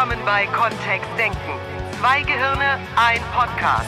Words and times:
Willkommen 0.00 0.24
bei 0.24 0.46
Kontext 0.46 1.10
Denken. 1.18 1.36
Zwei 2.00 2.22
Gehirne, 2.22 2.78
ein 2.96 3.20
Podcast. 3.34 3.86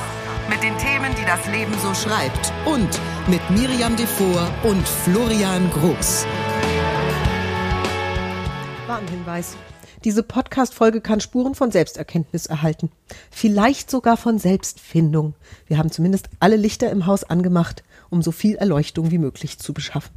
Mit 0.51 0.63
den 0.63 0.77
Themen, 0.77 1.15
die 1.19 1.25
das 1.25 1.47
Leben 1.47 1.73
so 1.79 1.95
schreibt. 1.95 2.53
Und 2.67 3.01
mit 3.29 3.41
Miriam 3.49 3.97
Devor 3.97 4.51
und 4.63 4.87
Florian 4.87 5.71
Groß. 5.71 6.27
Warnhinweis. 8.87 9.57
Diese 10.05 10.23
Podcast-Folge 10.23 11.01
kann 11.01 11.21
Spuren 11.21 11.55
von 11.55 11.71
Selbsterkenntnis 11.71 12.45
erhalten. 12.45 12.91
Vielleicht 13.31 13.91
sogar 13.91 14.19
von 14.19 14.39
Selbstfindung. 14.39 15.33
Wir 15.67 15.79
haben 15.79 15.91
zumindest 15.91 16.29
alle 16.41 16.57
Lichter 16.57 16.91
im 16.91 17.07
Haus 17.07 17.25
angemacht, 17.25 17.85
um 18.11 18.21
so 18.21 18.33
viel 18.33 18.57
Erleuchtung 18.57 19.11
wie 19.11 19.19
möglich 19.19 19.59
zu 19.59 19.73
beschaffen. 19.73 20.13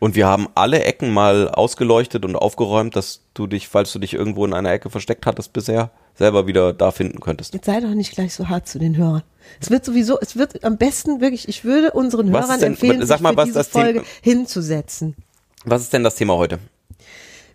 Und 0.00 0.14
wir 0.14 0.26
haben 0.26 0.48
alle 0.54 0.82
Ecken 0.84 1.12
mal 1.12 1.48
ausgeleuchtet 1.48 2.24
und 2.24 2.36
aufgeräumt, 2.36 2.94
dass 2.96 3.22
du 3.34 3.46
dich, 3.46 3.68
falls 3.68 3.92
du 3.92 3.98
dich 3.98 4.14
irgendwo 4.14 4.44
in 4.44 4.52
einer 4.54 4.70
Ecke 4.72 4.90
versteckt 4.90 5.26
hattest 5.26 5.52
bisher, 5.52 5.90
selber 6.14 6.46
wieder 6.46 6.72
da 6.72 6.90
finden 6.90 7.20
könntest. 7.20 7.54
Jetzt 7.54 7.66
sei 7.66 7.80
doch 7.80 7.90
nicht 7.90 8.12
gleich 8.12 8.34
so 8.34 8.48
hart 8.48 8.68
zu 8.68 8.78
den 8.78 8.96
Hörern. 8.96 9.22
Es 9.60 9.70
wird 9.70 9.84
sowieso, 9.84 10.18
es 10.20 10.36
wird 10.36 10.64
am 10.64 10.76
besten 10.78 11.20
wirklich, 11.20 11.48
ich 11.48 11.64
würde 11.64 11.92
unseren 11.92 12.32
Was 12.32 12.46
Hörern 12.46 12.60
denn- 12.60 12.72
empfehlen, 12.72 13.06
sag 13.06 13.18
sich 13.18 13.22
mal, 13.22 13.30
für 13.32 13.36
was 13.38 13.44
diese 13.46 13.58
das 13.58 13.70
Thema- 13.70 13.84
Folge 13.84 14.04
hinzusetzen. 14.22 15.16
Was 15.64 15.82
ist 15.82 15.92
denn 15.92 16.04
das 16.04 16.14
Thema 16.16 16.34
heute? 16.36 16.58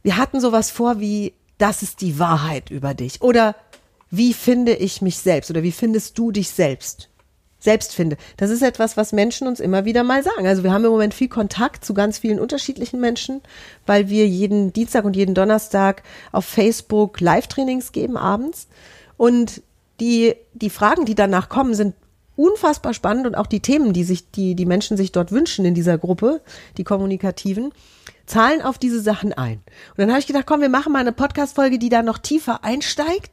Wir 0.01 0.17
hatten 0.17 0.39
sowas 0.41 0.69
vor 0.71 0.99
wie, 0.99 1.33
das 1.57 1.81
ist 1.83 2.01
die 2.01 2.19
Wahrheit 2.19 2.69
über 2.71 2.93
dich. 2.93 3.21
Oder 3.21 3.55
wie 4.11 4.33
finde 4.33 4.73
ich 4.75 5.01
mich 5.01 5.17
selbst? 5.17 5.49
Oder 5.49 5.63
wie 5.63 5.71
findest 5.71 6.17
du 6.17 6.31
dich 6.31 6.49
selbst? 6.49 7.09
Selbst 7.63 7.95
finde. 7.95 8.17
Das 8.35 8.49
ist 8.49 8.61
etwas, 8.61 8.97
was 8.97 9.13
Menschen 9.13 9.47
uns 9.47 9.61
immer 9.61 9.85
wieder 9.85 10.03
mal 10.03 10.21
sagen. 10.21 10.45
Also 10.45 10.65
wir 10.65 10.73
haben 10.73 10.83
im 10.83 10.91
Moment 10.91 11.13
viel 11.13 11.29
Kontakt 11.29 11.85
zu 11.85 11.93
ganz 11.93 12.19
vielen 12.19 12.41
unterschiedlichen 12.41 12.99
Menschen, 12.99 13.39
weil 13.85 14.09
wir 14.09 14.27
jeden 14.27 14.73
Dienstag 14.73 15.05
und 15.05 15.15
jeden 15.15 15.33
Donnerstag 15.33 16.03
auf 16.33 16.43
Facebook 16.43 17.21
Live-Trainings 17.21 17.93
geben 17.93 18.17
abends. 18.17 18.67
Und 19.15 19.61
die, 20.01 20.35
die 20.53 20.69
Fragen, 20.69 21.05
die 21.05 21.15
danach 21.15 21.47
kommen, 21.47 21.73
sind 21.73 21.95
unfassbar 22.35 22.93
spannend 22.93 23.27
und 23.27 23.35
auch 23.35 23.47
die 23.47 23.61
Themen, 23.61 23.93
die 23.93 24.03
sich, 24.03 24.29
die, 24.31 24.55
die 24.55 24.65
Menschen 24.65 24.97
sich 24.97 25.13
dort 25.13 25.31
wünschen 25.31 25.63
in 25.63 25.73
dieser 25.73 25.97
Gruppe, 25.97 26.41
die 26.77 26.83
kommunikativen, 26.83 27.71
zahlen 28.25 28.61
auf 28.61 28.77
diese 28.77 28.99
Sachen 28.99 29.31
ein. 29.31 29.61
Und 29.91 29.99
dann 29.99 30.09
habe 30.09 30.19
ich 30.19 30.27
gedacht, 30.27 30.47
komm, 30.47 30.59
wir 30.59 30.67
machen 30.67 30.91
mal 30.91 30.99
eine 30.99 31.13
Podcast-Folge, 31.13 31.79
die 31.79 31.89
da 31.89 32.03
noch 32.03 32.17
tiefer 32.17 32.65
einsteigt, 32.65 33.31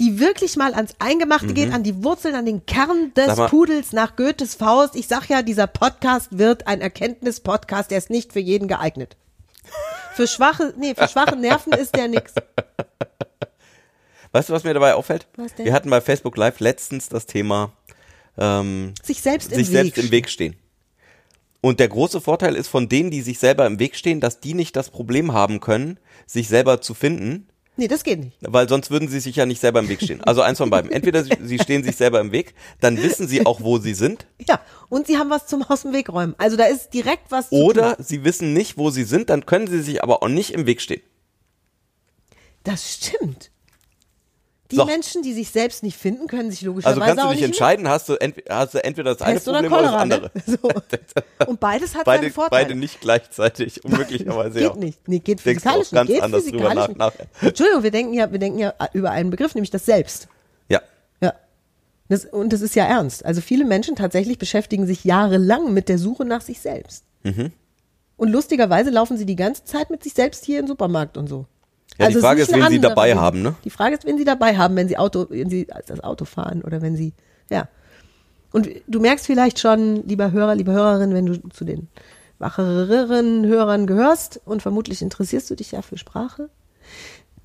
die 0.00 0.20
wirklich 0.20 0.56
mal 0.56 0.74
ans 0.74 0.94
Eingemachte 1.00 1.52
geht, 1.54 1.72
an 1.72 1.82
die 1.82 2.04
Wurzeln, 2.04 2.34
an 2.36 2.46
den 2.46 2.64
Kern 2.66 3.12
des 3.14 3.28
Mhm. 3.28 3.36
Mal- 3.36 3.48
Pudels 3.48 3.92
nach 3.92 4.14
Goethes 4.16 4.54
Faust. 4.54 4.94
Ich 4.94 5.08
sag 5.08 5.28
ja, 5.28 5.42
dieser 5.42 5.66
Podcast 5.66 6.38
wird 6.38 6.66
ein 6.66 6.80
Erkenntnis-Podcast, 6.80 7.90
der 7.90 7.98
ist 7.98 8.08
nicht 8.10 8.32
für 8.32 8.40
jeden 8.40 8.68
geeignet. 8.68 9.16
Für 10.14 10.26
schwache, 10.26 10.72
nee, 10.78 10.94
für 10.94 11.08
schwache 11.08 11.36
Nerven 11.36 11.72
ist 11.72 11.94
der 11.96 12.08
nix. 12.08 12.32
Weißt 14.32 14.48
du, 14.48 14.52
was 14.52 14.64
mir 14.64 14.74
dabei 14.74 14.94
auffällt? 14.94 15.26
Was 15.36 15.54
denn? 15.54 15.64
Wir 15.64 15.72
hatten 15.72 15.90
bei 15.90 16.00
Facebook 16.00 16.36
Live 16.36 16.60
letztens 16.60 17.08
das 17.08 17.26
Thema 17.26 17.72
ähm, 18.36 18.92
Sich 19.02 19.20
selbst 19.22 19.50
im 19.52 19.58
sich 19.58 19.68
Weg. 19.68 19.72
selbst 19.74 19.98
im 19.98 20.10
Weg 20.10 20.28
stehen. 20.28 20.54
Und 21.60 21.80
der 21.80 21.88
große 21.88 22.20
Vorteil 22.20 22.54
ist 22.54 22.68
von 22.68 22.88
denen, 22.88 23.10
die 23.10 23.22
sich 23.22 23.38
selber 23.40 23.66
im 23.66 23.80
Weg 23.80 23.96
stehen, 23.96 24.20
dass 24.20 24.38
die 24.38 24.54
nicht 24.54 24.76
das 24.76 24.90
Problem 24.90 25.32
haben 25.32 25.58
können, 25.60 25.98
sich 26.26 26.46
selber 26.46 26.80
zu 26.80 26.94
finden, 26.94 27.48
Nee, 27.78 27.86
das 27.86 28.02
geht 28.02 28.18
nicht. 28.18 28.36
weil 28.40 28.68
sonst 28.68 28.90
würden 28.90 29.08
sie 29.08 29.20
sich 29.20 29.36
ja 29.36 29.46
nicht 29.46 29.60
selber 29.60 29.78
im 29.78 29.88
Weg 29.88 30.02
stehen. 30.02 30.20
Also 30.24 30.42
eins 30.42 30.58
von 30.58 30.68
beiden. 30.68 30.90
Entweder 30.90 31.22
sie, 31.22 31.58
stehen 31.60 31.84
sich 31.84 31.94
selber 31.94 32.18
im 32.20 32.32
Weg, 32.32 32.54
dann 32.80 33.00
wissen 33.00 33.28
sie 33.28 33.46
auch, 33.46 33.60
wo 33.60 33.78
sie 33.78 33.94
sind, 33.94 34.26
Ja, 34.48 34.60
und 34.88 35.06
sie 35.06 35.16
haben 35.16 35.30
was 35.30 35.46
zum 35.46 35.62
Aus 35.62 35.82
dem 35.82 35.92
Weg 35.92 36.08
räumen. 36.08 36.34
Also 36.38 36.56
da 36.56 36.64
ist 36.64 36.92
direkt 36.92 37.30
was 37.30 37.50
zu 37.50 37.54
oder 37.54 37.96
sie 38.00 38.24
wissen 38.24 38.52
nicht, 38.52 38.78
wo 38.78 38.90
sie 38.90 39.04
sind, 39.04 39.30
dann 39.30 39.46
können 39.46 39.68
sie 39.68 39.80
sich 39.80 40.02
aber 40.02 40.24
auch 40.24 40.28
nicht 40.28 40.50
im 40.54 40.66
Weg 40.66 40.80
stehen. 40.80 41.02
Das 42.64 42.94
stimmt. 42.94 43.52
Die 44.70 44.76
So. 44.76 44.84
Menschen, 44.84 45.22
die 45.22 45.32
sich 45.32 45.50
selbst 45.50 45.82
nicht 45.82 45.96
finden, 45.96 46.26
können 46.26 46.50
sich 46.50 46.60
logischerweise 46.60 47.00
Also 47.00 47.06
kannst 47.06 47.24
du 47.24 47.28
auch 47.28 47.32
dich 47.32 47.42
entscheiden, 47.42 47.88
hast 47.88 48.08
du, 48.10 48.16
hast 48.50 48.74
du 48.74 48.84
entweder 48.84 49.14
das 49.14 49.22
eine 49.22 49.34
Pest 49.36 49.48
oder 49.48 49.60
Problem 49.60 49.72
oder 49.72 49.82
das 49.82 49.90
Cholera, 49.92 50.02
andere. 50.02 50.30
ne? 50.34 50.42
So. 50.62 51.46
Und 51.50 51.58
beides 51.60 51.94
hat 51.94 52.04
Beide, 52.04 52.22
seine 52.24 52.32
Vorteile. 52.34 52.64
beide 52.66 52.74
nicht 52.78 53.00
gleichzeitig, 53.00 53.82
unmöglicherweise 53.86 54.60
ja. 54.60 54.68
Geht 54.68 54.78
nicht. 54.78 55.08
Nee, 55.08 55.20
geht 55.20 55.38
auch 55.38 55.42
physikalisch 55.42 55.90
ganz 55.90 56.08
nicht. 56.10 56.16
Geht 56.16 56.22
anders 56.24 56.44
drüber 56.44 56.58
physikalisch 56.70 56.76
nach 56.76 56.88
nicht. 56.88 56.98
nachher. 56.98 57.48
Entschuldigung, 57.48 57.82
wir 57.82 57.90
denken 57.90 58.12
ja, 58.12 58.30
wir 58.30 58.38
denken 58.38 58.58
ja 58.58 58.74
über 58.92 59.10
einen 59.10 59.30
Begriff, 59.30 59.54
nämlich 59.54 59.70
das 59.70 59.86
Selbst. 59.86 60.28
Ja. 60.68 60.82
Ja. 61.22 61.32
Das, 62.10 62.26
und 62.26 62.52
das 62.52 62.60
ist 62.60 62.74
ja 62.76 62.84
ernst. 62.84 63.24
Also 63.24 63.40
viele 63.40 63.64
Menschen 63.64 63.96
tatsächlich 63.96 64.36
beschäftigen 64.36 64.86
sich 64.86 65.02
jahrelang 65.04 65.72
mit 65.72 65.88
der 65.88 65.98
Suche 65.98 66.26
nach 66.26 66.42
sich 66.42 66.60
selbst. 66.60 67.04
Mhm. 67.22 67.52
Und 68.18 68.28
lustigerweise 68.28 68.90
laufen 68.90 69.16
sie 69.16 69.24
die 69.26 69.36
ganze 69.36 69.64
Zeit 69.64 69.88
mit 69.88 70.02
sich 70.02 70.12
selbst 70.12 70.44
hier 70.44 70.58
im 70.58 70.66
Supermarkt 70.66 71.16
und 71.16 71.26
so. 71.28 71.46
Ja, 71.98 72.08
die 72.08 72.14
es 72.14 72.20
Frage 72.20 72.42
ist, 72.42 72.52
ein 72.52 72.60
wen 72.60 72.68
sie 72.68 72.76
anderer 72.76 72.94
dabei 72.94 73.10
Weg. 73.10 73.16
haben, 73.16 73.42
ne? 73.42 73.54
Die 73.64 73.70
Frage 73.70 73.96
ist, 73.96 74.06
wen 74.06 74.18
sie 74.18 74.24
dabei 74.24 74.56
haben, 74.56 74.76
wenn 74.76 74.88
sie 74.88 74.96
Auto, 74.96 75.26
wenn 75.30 75.50
sie 75.50 75.66
das 75.86 76.00
Auto 76.00 76.24
fahren 76.24 76.62
oder 76.62 76.80
wenn 76.80 76.96
sie, 76.96 77.12
ja. 77.50 77.68
Und 78.52 78.68
du 78.86 79.00
merkst 79.00 79.26
vielleicht 79.26 79.58
schon, 79.58 80.06
lieber 80.06 80.32
Hörer, 80.32 80.54
liebe 80.54 80.72
Hörerin, 80.72 81.12
wenn 81.12 81.26
du 81.26 81.40
zu 81.50 81.64
den 81.64 81.88
wacheren 82.38 83.46
Hörern 83.46 83.86
gehörst 83.86 84.40
und 84.44 84.62
vermutlich 84.62 85.02
interessierst 85.02 85.50
du 85.50 85.56
dich 85.56 85.72
ja 85.72 85.82
für 85.82 85.98
Sprache, 85.98 86.48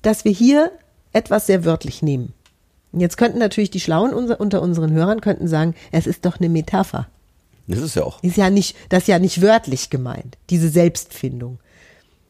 dass 0.02 0.24
wir 0.24 0.32
hier 0.32 0.70
etwas 1.12 1.46
sehr 1.46 1.64
wörtlich 1.64 2.00
nehmen. 2.02 2.32
Und 2.92 3.00
jetzt 3.00 3.16
könnten 3.16 3.38
natürlich 3.38 3.70
die 3.70 3.80
Schlauen 3.80 4.14
unter 4.14 4.62
unseren 4.62 4.92
Hörern 4.92 5.20
könnten 5.20 5.48
sagen, 5.48 5.74
es 5.90 6.06
ist 6.06 6.24
doch 6.24 6.38
eine 6.38 6.48
Metapher. 6.48 7.08
Das 7.66 7.80
ist 7.80 7.96
ja 7.96 8.04
auch. 8.04 8.22
Ist 8.22 8.36
ja 8.36 8.50
nicht, 8.50 8.76
das 8.88 9.02
ist 9.02 9.08
ja 9.08 9.18
nicht 9.18 9.42
wörtlich 9.42 9.90
gemeint, 9.90 10.38
diese 10.50 10.68
Selbstfindung. 10.68 11.58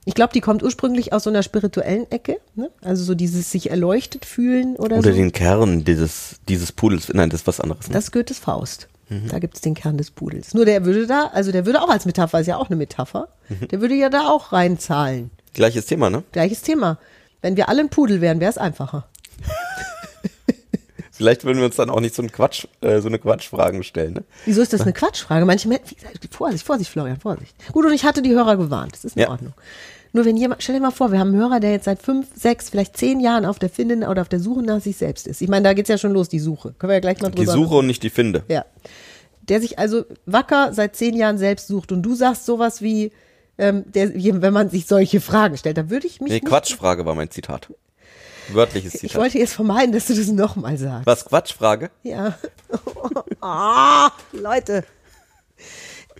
Ich 0.06 0.14
glaube, 0.14 0.32
die 0.34 0.40
kommt 0.40 0.62
ursprünglich 0.62 1.12
aus 1.12 1.24
so 1.24 1.30
einer 1.30 1.42
spirituellen 1.42 2.10
Ecke, 2.10 2.38
ne? 2.54 2.70
also 2.82 3.02
so 3.04 3.14
dieses 3.14 3.50
sich 3.50 3.70
erleuchtet 3.70 4.24
fühlen 4.26 4.76
oder, 4.76 4.98
Oder 4.98 5.10
so. 5.12 5.16
den 5.16 5.32
Kern 5.32 5.84
dieses, 5.84 6.36
dieses 6.48 6.72
Pudels. 6.72 7.08
Nein, 7.12 7.30
das 7.30 7.40
ist 7.42 7.46
was 7.46 7.60
anderes. 7.60 7.88
Ne? 7.88 7.94
Das 7.94 8.12
Goethes 8.12 8.38
Faust. 8.38 8.88
Mhm. 9.08 9.28
Da 9.28 9.38
gibt 9.38 9.54
es 9.54 9.60
den 9.62 9.74
Kern 9.74 9.96
des 9.96 10.10
Pudels. 10.10 10.52
Nur 10.54 10.64
der 10.66 10.84
würde 10.84 11.06
da, 11.06 11.30
also 11.32 11.52
der 11.52 11.64
würde 11.66 11.80
auch 11.82 11.88
als 11.88 12.04
Metapher, 12.04 12.40
ist 12.40 12.46
ja 12.46 12.56
auch 12.58 12.68
eine 12.68 12.76
Metapher, 12.76 13.28
Mhm. 13.48 13.68
der 13.68 13.80
würde 13.80 13.94
ja 13.94 14.08
da 14.10 14.28
auch 14.28 14.52
reinzahlen. 14.52 15.30
Gleiches 15.54 15.86
Thema, 15.86 16.10
ne? 16.10 16.22
Gleiches 16.32 16.62
Thema. 16.62 16.98
Wenn 17.42 17.56
wir 17.56 17.68
alle 17.68 17.80
ein 17.80 17.88
Pudel 17.90 18.20
wären, 18.20 18.40
wäre 18.40 18.50
es 18.50 18.58
einfacher. 18.58 19.06
Vielleicht 21.12 21.44
würden 21.44 21.58
wir 21.58 21.66
uns 21.66 21.76
dann 21.76 21.90
auch 21.90 22.00
nicht 22.00 22.14
so, 22.14 22.22
ein 22.22 22.32
Quatsch, 22.32 22.66
äh, 22.80 23.00
so 23.00 23.06
eine 23.08 23.20
Quatschfragen 23.20 23.84
stellen, 23.84 24.14
ne? 24.14 24.24
Wieso 24.46 24.62
ist 24.62 24.72
das 24.72 24.80
eine 24.80 24.92
Quatschfrage? 24.92 25.44
Manche 25.44 25.68
Menschen, 25.68 25.90
wie 25.90 25.94
gesagt, 25.94 26.18
Vorsicht, 26.34 26.66
Vorsicht, 26.66 26.90
Florian, 26.90 27.20
Vorsicht. 27.20 27.54
Gut, 27.72 27.86
und 27.86 27.92
ich 27.92 28.04
hatte 28.04 28.20
die 28.20 28.30
Hörer 28.32 28.56
gewarnt. 28.56 28.94
Das 28.94 29.04
ist 29.04 29.16
in 29.16 29.22
Ja. 29.22 29.28
Ordnung. 29.30 29.52
Nur 30.14 30.24
wenn 30.24 30.36
jemand, 30.36 30.62
stell 30.62 30.76
dir 30.76 30.80
mal 30.80 30.92
vor, 30.92 31.10
wir 31.10 31.18
haben 31.18 31.30
einen 31.32 31.40
Hörer, 31.40 31.58
der 31.58 31.72
jetzt 31.72 31.86
seit 31.86 32.00
fünf, 32.00 32.28
sechs, 32.36 32.70
vielleicht 32.70 32.96
zehn 32.96 33.18
Jahren 33.18 33.44
auf 33.44 33.58
der 33.58 33.68
Finden 33.68 34.04
oder 34.04 34.22
auf 34.22 34.28
der 34.28 34.38
Suche 34.38 34.62
nach 34.62 34.80
sich 34.80 34.96
selbst 34.96 35.26
ist. 35.26 35.42
Ich 35.42 35.48
meine, 35.48 35.64
da 35.64 35.72
geht's 35.74 35.88
ja 35.88 35.98
schon 35.98 36.12
los, 36.12 36.28
die 36.28 36.38
Suche. 36.38 36.72
Können 36.78 36.90
wir 36.90 36.94
ja 36.94 37.00
gleich 37.00 37.20
mal 37.20 37.30
Die 37.30 37.38
drüber 37.38 37.50
Suche 37.50 37.74
und 37.74 37.88
nicht 37.88 38.00
die 38.04 38.10
Finde. 38.10 38.44
Ja. 38.46 38.64
Der 39.42 39.60
sich 39.60 39.76
also 39.80 40.04
wacker 40.24 40.72
seit 40.72 40.94
zehn 40.94 41.16
Jahren 41.16 41.36
selbst 41.36 41.66
sucht 41.66 41.90
und 41.90 42.02
du 42.02 42.14
sagst 42.14 42.46
sowas 42.46 42.80
wie, 42.80 43.10
ähm, 43.58 43.90
der, 43.92 44.14
wenn 44.14 44.52
man 44.52 44.70
sich 44.70 44.86
solche 44.86 45.20
Fragen 45.20 45.56
stellt, 45.56 45.78
dann 45.78 45.90
würde 45.90 46.06
ich 46.06 46.20
mich 46.20 46.30
Nee, 46.30 46.40
Quatschfrage 46.40 47.04
war 47.04 47.16
mein 47.16 47.32
Zitat. 47.32 47.74
Wörtliches 48.52 48.94
Ich 48.94 49.00
Zitat. 49.00 49.20
wollte 49.20 49.38
jetzt 49.38 49.54
vermeiden, 49.54 49.90
dass 49.90 50.06
du 50.06 50.14
das 50.14 50.28
nochmal 50.28 50.78
sagst. 50.78 51.06
Was, 51.06 51.24
Quatschfrage? 51.24 51.90
Ja. 52.04 52.38
ah, 53.40 54.12
Leute. 54.30 54.84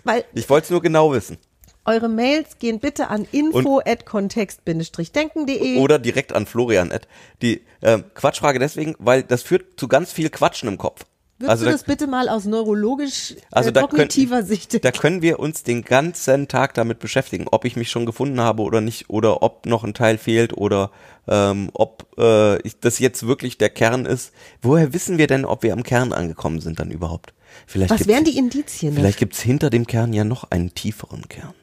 Weil 0.03 0.25
Ich 0.35 0.51
wollte 0.51 0.65
es 0.65 0.71
nur 0.71 0.83
genau 0.83 1.13
wissen. 1.13 1.39
Eure 1.85 2.09
Mails 2.09 2.59
gehen 2.59 2.81
bitte 2.81 3.09
an 3.09 3.27
info@kontext-denken.de. 3.31 5.79
Oder 5.79 5.99
direkt 5.99 6.33
an 6.33 6.47
Florian. 6.47 6.91
Ed. 6.91 7.07
Die 7.43 7.61
ähm, 7.83 8.05
Quatschfrage 8.15 8.59
deswegen, 8.59 8.95
weil 8.99 9.23
das 9.23 9.43
führt 9.43 9.79
zu 9.79 9.87
ganz 9.89 10.11
viel 10.13 10.31
Quatschen 10.31 10.69
im 10.69 10.79
Kopf. 10.79 11.05
Würdest 11.39 11.51
also 11.51 11.65
du 11.65 11.71
da, 11.71 11.77
das 11.77 11.85
bitte 11.85 12.07
mal 12.07 12.29
aus 12.29 12.45
neurologisch 12.45 13.35
also 13.51 13.71
äh, 13.71 13.73
da 13.73 13.83
kognitiver 13.83 14.37
können, 14.37 14.47
Sicht? 14.47 14.85
Da 14.85 14.93
können 14.93 15.21
wir 15.21 15.41
uns 15.41 15.65
den 15.65 15.83
ganzen 15.83 16.47
Tag 16.47 16.75
damit 16.75 17.01
beschäftigen, 17.01 17.47
ob 17.51 17.65
ich 17.65 17.75
mich 17.75 17.91
schon 17.91 18.07
gefunden 18.07 18.41
habe 18.41 18.63
oder 18.63 18.81
nicht, 18.81 19.11
oder 19.11 19.43
ob 19.43 19.67
noch 19.67 19.83
ein 19.83 19.95
Teil 19.95 20.17
fehlt 20.17 20.57
oder 20.57 20.93
ähm, 21.27 21.71
ob 21.73 22.07
äh, 22.19 22.61
ich, 22.63 22.79
das 22.79 23.01
jetzt 23.01 23.27
wirklich 23.27 23.59
der 23.59 23.71
Kern 23.71 24.07
ist. 24.07 24.33
Woher 24.63 24.93
wissen 24.93 25.19
wir 25.19 25.27
denn, 25.27 25.45
ob 25.45 25.65
wir 25.65 25.73
am 25.73 25.83
Kern 25.83 26.13
angekommen 26.13 26.61
sind 26.61 26.79
dann 26.79 26.93
überhaupt? 26.93 27.35
Vielleicht 27.67 27.91
Was 27.91 28.07
wären 28.07 28.25
die 28.25 28.39
Indizien? 28.39 28.95
Vielleicht 28.95 29.19
gibt's 29.19 29.41
hinter 29.41 29.71
dem 29.71 29.89
Kern 29.89 30.13
ja 30.13 30.23
noch 30.23 30.51
einen 30.51 30.73
tieferen 30.75 31.29
Kern. 31.29 31.55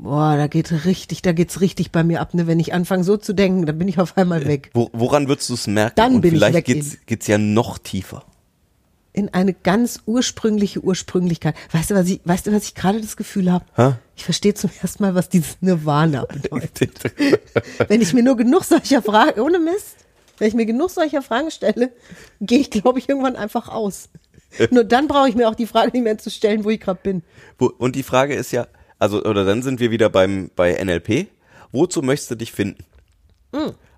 Boah, 0.00 0.36
da 0.36 0.46
geht 0.46 0.84
richtig, 0.84 1.22
da 1.22 1.32
geht's 1.32 1.60
richtig 1.60 1.90
bei 1.90 2.04
mir 2.04 2.20
ab, 2.20 2.32
ne? 2.32 2.46
Wenn 2.46 2.60
ich 2.60 2.72
anfange 2.72 3.02
so 3.02 3.16
zu 3.16 3.32
denken, 3.32 3.66
dann 3.66 3.78
bin 3.78 3.88
ich 3.88 3.98
auf 3.98 4.16
einmal 4.16 4.46
weg. 4.46 4.70
Wo, 4.72 4.90
woran 4.92 5.26
würdest 5.26 5.50
du 5.50 5.54
es 5.54 5.66
merken? 5.66 5.94
Dann 5.96 6.14
Und 6.14 6.20
bin 6.20 6.34
ich 6.34 6.38
vielleicht 6.38 6.54
weg 6.54 6.64
geht's, 6.66 6.98
geht's 7.06 7.26
ja 7.26 7.36
noch 7.36 7.78
tiefer. 7.78 8.22
In 9.12 9.34
eine 9.34 9.54
ganz 9.54 10.00
ursprüngliche 10.06 10.84
Ursprünglichkeit. 10.84 11.56
Weißt 11.72 11.90
du, 11.90 11.96
was 11.96 12.08
ich, 12.08 12.20
weißt 12.24 12.46
du, 12.46 12.52
was 12.52 12.62
ich 12.62 12.76
gerade 12.76 13.00
das 13.00 13.16
Gefühl 13.16 13.50
habe? 13.50 13.98
Ich 14.14 14.22
verstehe 14.22 14.54
zum 14.54 14.70
ersten 14.80 15.02
Mal, 15.02 15.16
was 15.16 15.30
dieses 15.30 15.56
Nirvana 15.62 16.24
bedeutet. 16.32 17.00
Wenn 17.88 18.00
ich 18.00 18.14
mir 18.14 18.22
nur 18.22 18.36
genug 18.36 18.62
solcher 18.62 19.02
Fragen, 19.02 19.40
ohne 19.40 19.58
Mist, 19.58 19.96
wenn 20.38 20.46
ich 20.46 20.54
mir 20.54 20.66
genug 20.66 20.90
solcher 20.90 21.22
Fragen 21.22 21.50
stelle, 21.50 21.90
gehe 22.40 22.60
ich, 22.60 22.70
glaube 22.70 23.00
ich, 23.00 23.08
irgendwann 23.08 23.34
einfach 23.34 23.68
aus. 23.68 24.08
Nur 24.70 24.84
dann 24.84 25.08
brauche 25.08 25.28
ich 25.28 25.34
mir 25.34 25.48
auch 25.48 25.56
die 25.56 25.66
Frage 25.66 25.90
nicht 25.92 26.04
mehr 26.04 26.16
zu 26.16 26.30
stellen, 26.30 26.64
wo 26.64 26.70
ich 26.70 26.80
gerade 26.80 27.00
bin. 27.02 27.22
Und 27.58 27.96
die 27.96 28.04
Frage 28.04 28.34
ist 28.34 28.52
ja, 28.52 28.68
also, 28.98 29.22
oder 29.24 29.44
dann 29.44 29.62
sind 29.62 29.80
wir 29.80 29.90
wieder 29.90 30.10
beim, 30.10 30.50
bei 30.56 30.72
NLP. 30.82 31.28
Wozu 31.72 32.02
möchtest 32.02 32.30
du 32.32 32.34
dich 32.34 32.52
finden? 32.52 32.84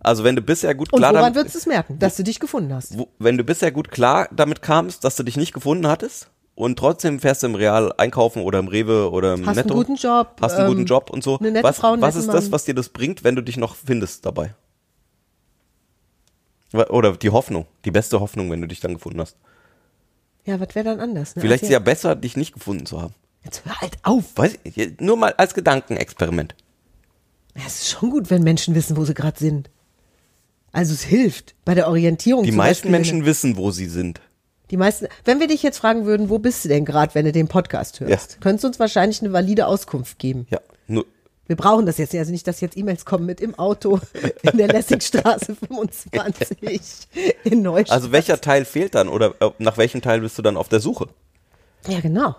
Also 0.00 0.24
wenn 0.24 0.36
du 0.36 0.42
bisher 0.42 0.74
gut 0.74 0.92
Und 0.92 1.00
klar 1.00 1.12
woran 1.12 1.24
damit, 1.24 1.36
würdest 1.36 1.54
du 1.54 1.58
es 1.58 1.66
merken, 1.66 1.98
dass 1.98 2.16
du 2.16 2.22
dich 2.22 2.40
gefunden 2.40 2.72
hast? 2.72 2.96
wo, 2.96 3.08
wenn 3.18 3.36
du 3.36 3.44
bisher 3.44 3.72
gut 3.72 3.90
klar 3.90 4.28
damit 4.32 4.62
kamst, 4.62 5.04
dass 5.04 5.16
du 5.16 5.22
dich 5.22 5.36
nicht 5.36 5.52
gefunden 5.52 5.86
hattest 5.86 6.30
und 6.54 6.78
trotzdem 6.78 7.18
fährst 7.20 7.42
du 7.42 7.48
im 7.48 7.54
Real 7.54 7.92
einkaufen 7.96 8.42
oder 8.42 8.58
im 8.60 8.68
Rewe 8.68 9.10
oder 9.10 9.34
im 9.34 9.46
Hast 9.46 9.58
einen 9.58 9.66
Netto. 9.66 9.74
guten 9.74 9.96
Job, 9.96 10.36
Hast 10.40 10.54
einen 10.54 10.68
guten 10.68 10.80
ähm, 10.80 10.86
Job 10.86 11.10
und 11.10 11.24
so. 11.24 11.38
eine 11.38 11.50
nette 11.50 11.64
was 11.64 11.78
Frau, 11.78 11.92
einen 11.92 12.02
was 12.02 12.16
ist 12.16 12.28
das, 12.28 12.52
was 12.52 12.64
dir 12.64 12.74
das 12.74 12.90
bringt, 12.90 13.24
wenn 13.24 13.34
du 13.34 13.42
dich 13.42 13.56
noch 13.56 13.74
findest 13.74 14.24
dabei? 14.24 14.54
Oder 16.72 17.16
die 17.16 17.30
Hoffnung, 17.30 17.66
die 17.84 17.90
beste 17.90 18.20
Hoffnung, 18.20 18.50
wenn 18.50 18.60
du 18.60 18.68
dich 18.68 18.78
dann 18.78 18.94
gefunden 18.94 19.20
hast. 19.20 19.36
Ja, 20.44 20.60
was 20.60 20.74
wäre 20.74 20.84
dann 20.84 21.00
anders? 21.00 21.34
Ne? 21.34 21.42
Vielleicht 21.42 21.64
ist 21.64 21.70
ja 21.70 21.80
besser, 21.80 22.14
dich 22.14 22.36
nicht 22.36 22.52
gefunden 22.54 22.86
zu 22.86 23.02
haben. 23.02 23.14
Jetzt 23.44 23.64
hör 23.64 23.80
halt 23.80 23.96
auf. 24.02 24.24
Weiß 24.36 24.58
ich, 24.64 25.00
nur 25.00 25.16
mal 25.16 25.32
als 25.36 25.54
Gedankenexperiment. 25.54 26.54
Es 27.54 27.82
ist 27.82 27.90
schon 27.90 28.10
gut, 28.10 28.30
wenn 28.30 28.42
Menschen 28.42 28.74
wissen, 28.74 28.96
wo 28.96 29.04
sie 29.04 29.14
gerade 29.14 29.38
sind. 29.38 29.70
Also 30.72 30.94
es 30.94 31.02
hilft 31.02 31.54
bei 31.64 31.74
der 31.74 31.88
Orientierung. 31.88 32.44
Die 32.44 32.52
meisten 32.52 32.82
Beispiel, 32.88 32.90
Menschen 32.92 33.24
wissen, 33.24 33.56
wo 33.56 33.70
sie 33.70 33.86
sind. 33.86 34.20
Die 34.70 34.76
meisten, 34.76 35.08
wenn 35.24 35.40
wir 35.40 35.48
dich 35.48 35.62
jetzt 35.64 35.78
fragen 35.78 36.04
würden, 36.06 36.28
wo 36.30 36.38
bist 36.38 36.64
du 36.64 36.68
denn 36.68 36.84
gerade, 36.84 37.12
wenn 37.16 37.24
du 37.24 37.32
den 37.32 37.48
Podcast 37.48 37.98
hörst, 37.98 38.32
Ja. 38.34 38.38
könntest 38.40 38.62
du 38.64 38.68
uns 38.68 38.78
wahrscheinlich 38.78 39.20
eine 39.20 39.32
valide 39.32 39.66
Auskunft 39.66 40.20
geben. 40.20 40.46
Ja, 40.50 40.60
nur, 40.86 41.06
Wir 41.48 41.56
brauchen 41.56 41.86
das 41.86 41.98
jetzt 41.98 42.12
nicht, 42.12 42.20
also 42.20 42.30
nicht, 42.30 42.46
dass 42.46 42.60
jetzt 42.60 42.76
E-Mails 42.76 43.04
kommen 43.04 43.26
mit 43.26 43.40
im 43.40 43.56
Auto 43.58 43.98
in 44.42 44.58
der 44.58 44.68
Lessingstraße 44.68 45.56
25 45.56 46.58
in 47.42 47.62
Neustadt. 47.62 47.90
also 47.96 48.12
welcher 48.12 48.40
Teil 48.40 48.64
fehlt 48.64 48.94
dann 48.94 49.08
oder 49.08 49.34
äh, 49.40 49.50
nach 49.58 49.76
welchem 49.76 50.02
Teil 50.02 50.20
bist 50.20 50.38
du 50.38 50.42
dann 50.42 50.56
auf 50.56 50.68
der 50.68 50.78
Suche? 50.78 51.08
Ja, 51.88 51.98
genau. 51.98 52.36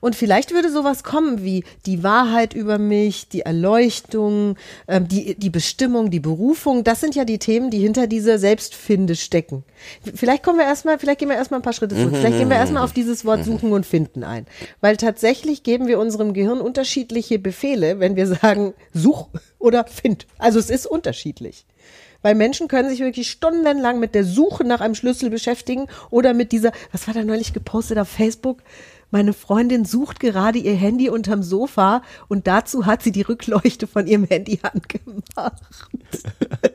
Und 0.00 0.16
vielleicht 0.16 0.52
würde 0.52 0.70
sowas 0.70 1.04
kommen 1.04 1.42
wie 1.42 1.64
die 1.86 2.02
Wahrheit 2.02 2.54
über 2.54 2.78
mich, 2.78 3.28
die 3.28 3.40
Erleuchtung, 3.40 4.56
ähm, 4.88 5.08
die, 5.08 5.34
die 5.34 5.50
Bestimmung, 5.50 6.10
die 6.10 6.20
Berufung. 6.20 6.84
Das 6.84 7.00
sind 7.00 7.14
ja 7.14 7.24
die 7.24 7.38
Themen, 7.38 7.70
die 7.70 7.78
hinter 7.78 8.06
dieser 8.06 8.38
Selbstfinde 8.38 9.16
stecken. 9.16 9.64
Vielleicht 10.14 10.42
kommen 10.42 10.58
wir 10.58 10.66
erstmal, 10.66 10.98
vielleicht 10.98 11.18
gehen 11.18 11.28
wir 11.28 11.36
erstmal 11.36 11.60
ein 11.60 11.64
paar 11.64 11.72
Schritte 11.72 11.94
zurück. 11.94 12.14
Vielleicht 12.14 12.38
gehen 12.38 12.50
wir 12.50 12.56
erstmal 12.56 12.82
auf 12.82 12.92
dieses 12.92 13.24
Wort 13.24 13.44
suchen 13.44 13.72
und 13.72 13.86
finden 13.86 14.24
ein. 14.24 14.46
Weil 14.80 14.96
tatsächlich 14.96 15.62
geben 15.62 15.86
wir 15.86 15.98
unserem 15.98 16.32
Gehirn 16.32 16.60
unterschiedliche 16.60 17.38
Befehle, 17.38 18.00
wenn 18.00 18.16
wir 18.16 18.26
sagen, 18.26 18.74
such 18.92 19.28
oder 19.58 19.84
find. 19.84 20.26
Also 20.38 20.58
es 20.58 20.70
ist 20.70 20.86
unterschiedlich. 20.86 21.66
Weil 22.24 22.34
Menschen 22.34 22.68
können 22.68 22.88
sich 22.88 23.00
wirklich 23.00 23.30
stundenlang 23.30 24.00
mit 24.00 24.14
der 24.14 24.24
Suche 24.24 24.64
nach 24.64 24.80
einem 24.80 24.94
Schlüssel 24.94 25.28
beschäftigen 25.28 25.88
oder 26.08 26.32
mit 26.32 26.52
dieser, 26.52 26.72
was 26.90 27.06
war 27.06 27.12
da 27.12 27.22
neulich 27.22 27.52
gepostet 27.52 27.98
auf 27.98 28.08
Facebook? 28.08 28.62
Meine 29.14 29.32
Freundin 29.32 29.84
sucht 29.84 30.18
gerade 30.18 30.58
ihr 30.58 30.74
Handy 30.74 31.08
unterm 31.08 31.44
Sofa 31.44 32.02
und 32.26 32.48
dazu 32.48 32.84
hat 32.84 33.04
sie 33.04 33.12
die 33.12 33.22
Rückleuchte 33.22 33.86
von 33.86 34.08
ihrem 34.08 34.24
Handy 34.24 34.58
angemacht. 34.60 35.62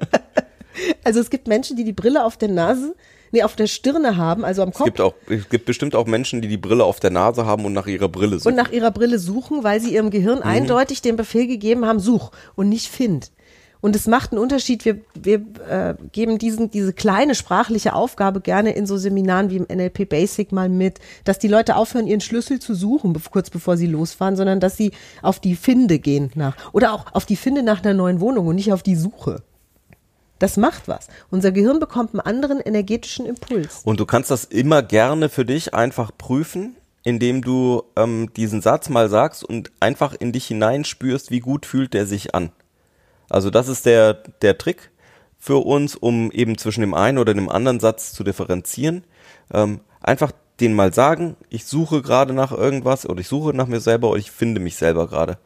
also 1.03 1.19
es 1.19 1.29
gibt 1.29 1.49
Menschen, 1.49 1.75
die 1.75 1.83
die 1.83 1.91
Brille 1.91 2.23
auf 2.23 2.37
der 2.37 2.47
Nase, 2.47 2.95
nee, 3.33 3.43
auf 3.43 3.57
der 3.57 3.67
Stirne 3.67 4.15
haben, 4.15 4.45
also 4.45 4.61
am 4.61 4.69
Es 4.69 4.75
Kopf 4.75 4.85
gibt 4.85 5.01
auch, 5.01 5.15
es 5.27 5.49
gibt 5.49 5.65
bestimmt 5.65 5.95
auch 5.95 6.05
Menschen, 6.07 6.41
die 6.41 6.47
die 6.47 6.55
Brille 6.55 6.85
auf 6.85 7.01
der 7.01 7.09
Nase 7.09 7.45
haben 7.45 7.65
und 7.65 7.73
nach 7.73 7.87
ihrer 7.87 8.07
Brille 8.07 8.35
und 8.35 8.43
suchen. 8.43 8.55
nach 8.55 8.71
ihrer 8.71 8.91
Brille 8.91 9.19
suchen, 9.19 9.65
weil 9.65 9.81
sie 9.81 9.93
ihrem 9.93 10.09
Gehirn 10.09 10.41
eindeutig 10.41 11.01
den 11.01 11.17
Befehl 11.17 11.45
gegeben 11.45 11.85
haben, 11.85 11.99
such 11.99 12.31
und 12.55 12.69
nicht 12.69 12.87
find. 12.87 13.31
Und 13.81 13.95
es 13.95 14.07
macht 14.07 14.31
einen 14.31 14.41
Unterschied. 14.41 14.83
Wir, 14.83 14.99
wir 15.13 15.45
äh, 15.69 15.95
geben 16.11 16.37
diesen, 16.37 16.69
diese 16.69 16.91
kleine 16.91 17.33
sprachliche 17.33 17.93
Aufgabe 17.93 18.41
gerne 18.41 18.71
in 18.71 18.85
so 18.85 18.97
Seminaren 18.97 19.49
wie 19.49 19.57
im 19.57 19.67
NLP 19.69 20.09
Basic 20.09 20.51
mal 20.51 20.69
mit, 20.69 20.99
dass 21.23 21.39
die 21.39 21.47
Leute 21.47 21.75
aufhören, 21.75 22.07
ihren 22.07 22.21
Schlüssel 22.21 22.59
zu 22.59 22.73
suchen, 22.73 23.15
kurz 23.31 23.49
bevor 23.49 23.77
sie 23.77 23.87
losfahren, 23.87 24.35
sondern 24.35 24.59
dass 24.59 24.75
sie 24.75 24.91
auf 25.21 25.39
die 25.39 25.55
Finde 25.55 25.99
gehen 25.99 26.31
nach. 26.35 26.55
Oder 26.73 26.93
auch 26.93 27.13
auf 27.13 27.25
die 27.25 27.37
Finde 27.37 27.63
nach 27.63 27.83
einer 27.83 27.93
neuen 27.93 28.19
Wohnung 28.19 28.47
und 28.47 28.55
nicht 28.55 28.73
auf 28.73 28.83
die 28.83 28.95
Suche. 28.95 29.43
Das 30.39 30.55
macht 30.55 30.87
was. 30.87 31.07
Unser 31.29 31.51
Gehirn 31.51 31.79
bekommt 31.79 32.13
einen 32.13 32.21
anderen 32.21 32.59
energetischen 32.61 33.25
Impuls. 33.25 33.81
Und 33.83 33.99
du 33.99 34.05
kannst 34.05 34.31
das 34.31 34.45
immer 34.45 34.81
gerne 34.81 35.29
für 35.29 35.45
dich 35.45 35.73
einfach 35.73 36.11
prüfen, 36.17 36.75
indem 37.03 37.41
du 37.41 37.83
ähm, 37.95 38.29
diesen 38.35 38.61
Satz 38.61 38.89
mal 38.89 39.09
sagst 39.09 39.43
und 39.43 39.71
einfach 39.79 40.15
in 40.17 40.31
dich 40.31 40.47
hineinspürst, 40.47 41.29
wie 41.31 41.39
gut 41.39 41.65
fühlt 41.65 41.93
der 41.93 42.05
sich 42.05 42.35
an. 42.35 42.51
Also 43.29 43.49
das 43.49 43.67
ist 43.67 43.85
der, 43.85 44.13
der 44.41 44.57
Trick 44.57 44.91
für 45.37 45.65
uns, 45.65 45.95
um 45.95 46.31
eben 46.31 46.57
zwischen 46.57 46.81
dem 46.81 46.93
einen 46.93 47.17
oder 47.17 47.33
dem 47.33 47.49
anderen 47.49 47.79
Satz 47.79 48.13
zu 48.13 48.23
differenzieren. 48.23 49.03
Ähm, 49.53 49.79
einfach 50.01 50.31
den 50.59 50.73
mal 50.73 50.93
sagen, 50.93 51.37
ich 51.49 51.65
suche 51.65 52.01
gerade 52.01 52.33
nach 52.33 52.51
irgendwas 52.51 53.07
oder 53.07 53.21
ich 53.21 53.27
suche 53.27 53.53
nach 53.53 53.67
mir 53.67 53.79
selber 53.79 54.09
oder 54.09 54.19
ich 54.19 54.31
finde 54.31 54.59
mich 54.59 54.75
selber 54.75 55.07
gerade. 55.07 55.37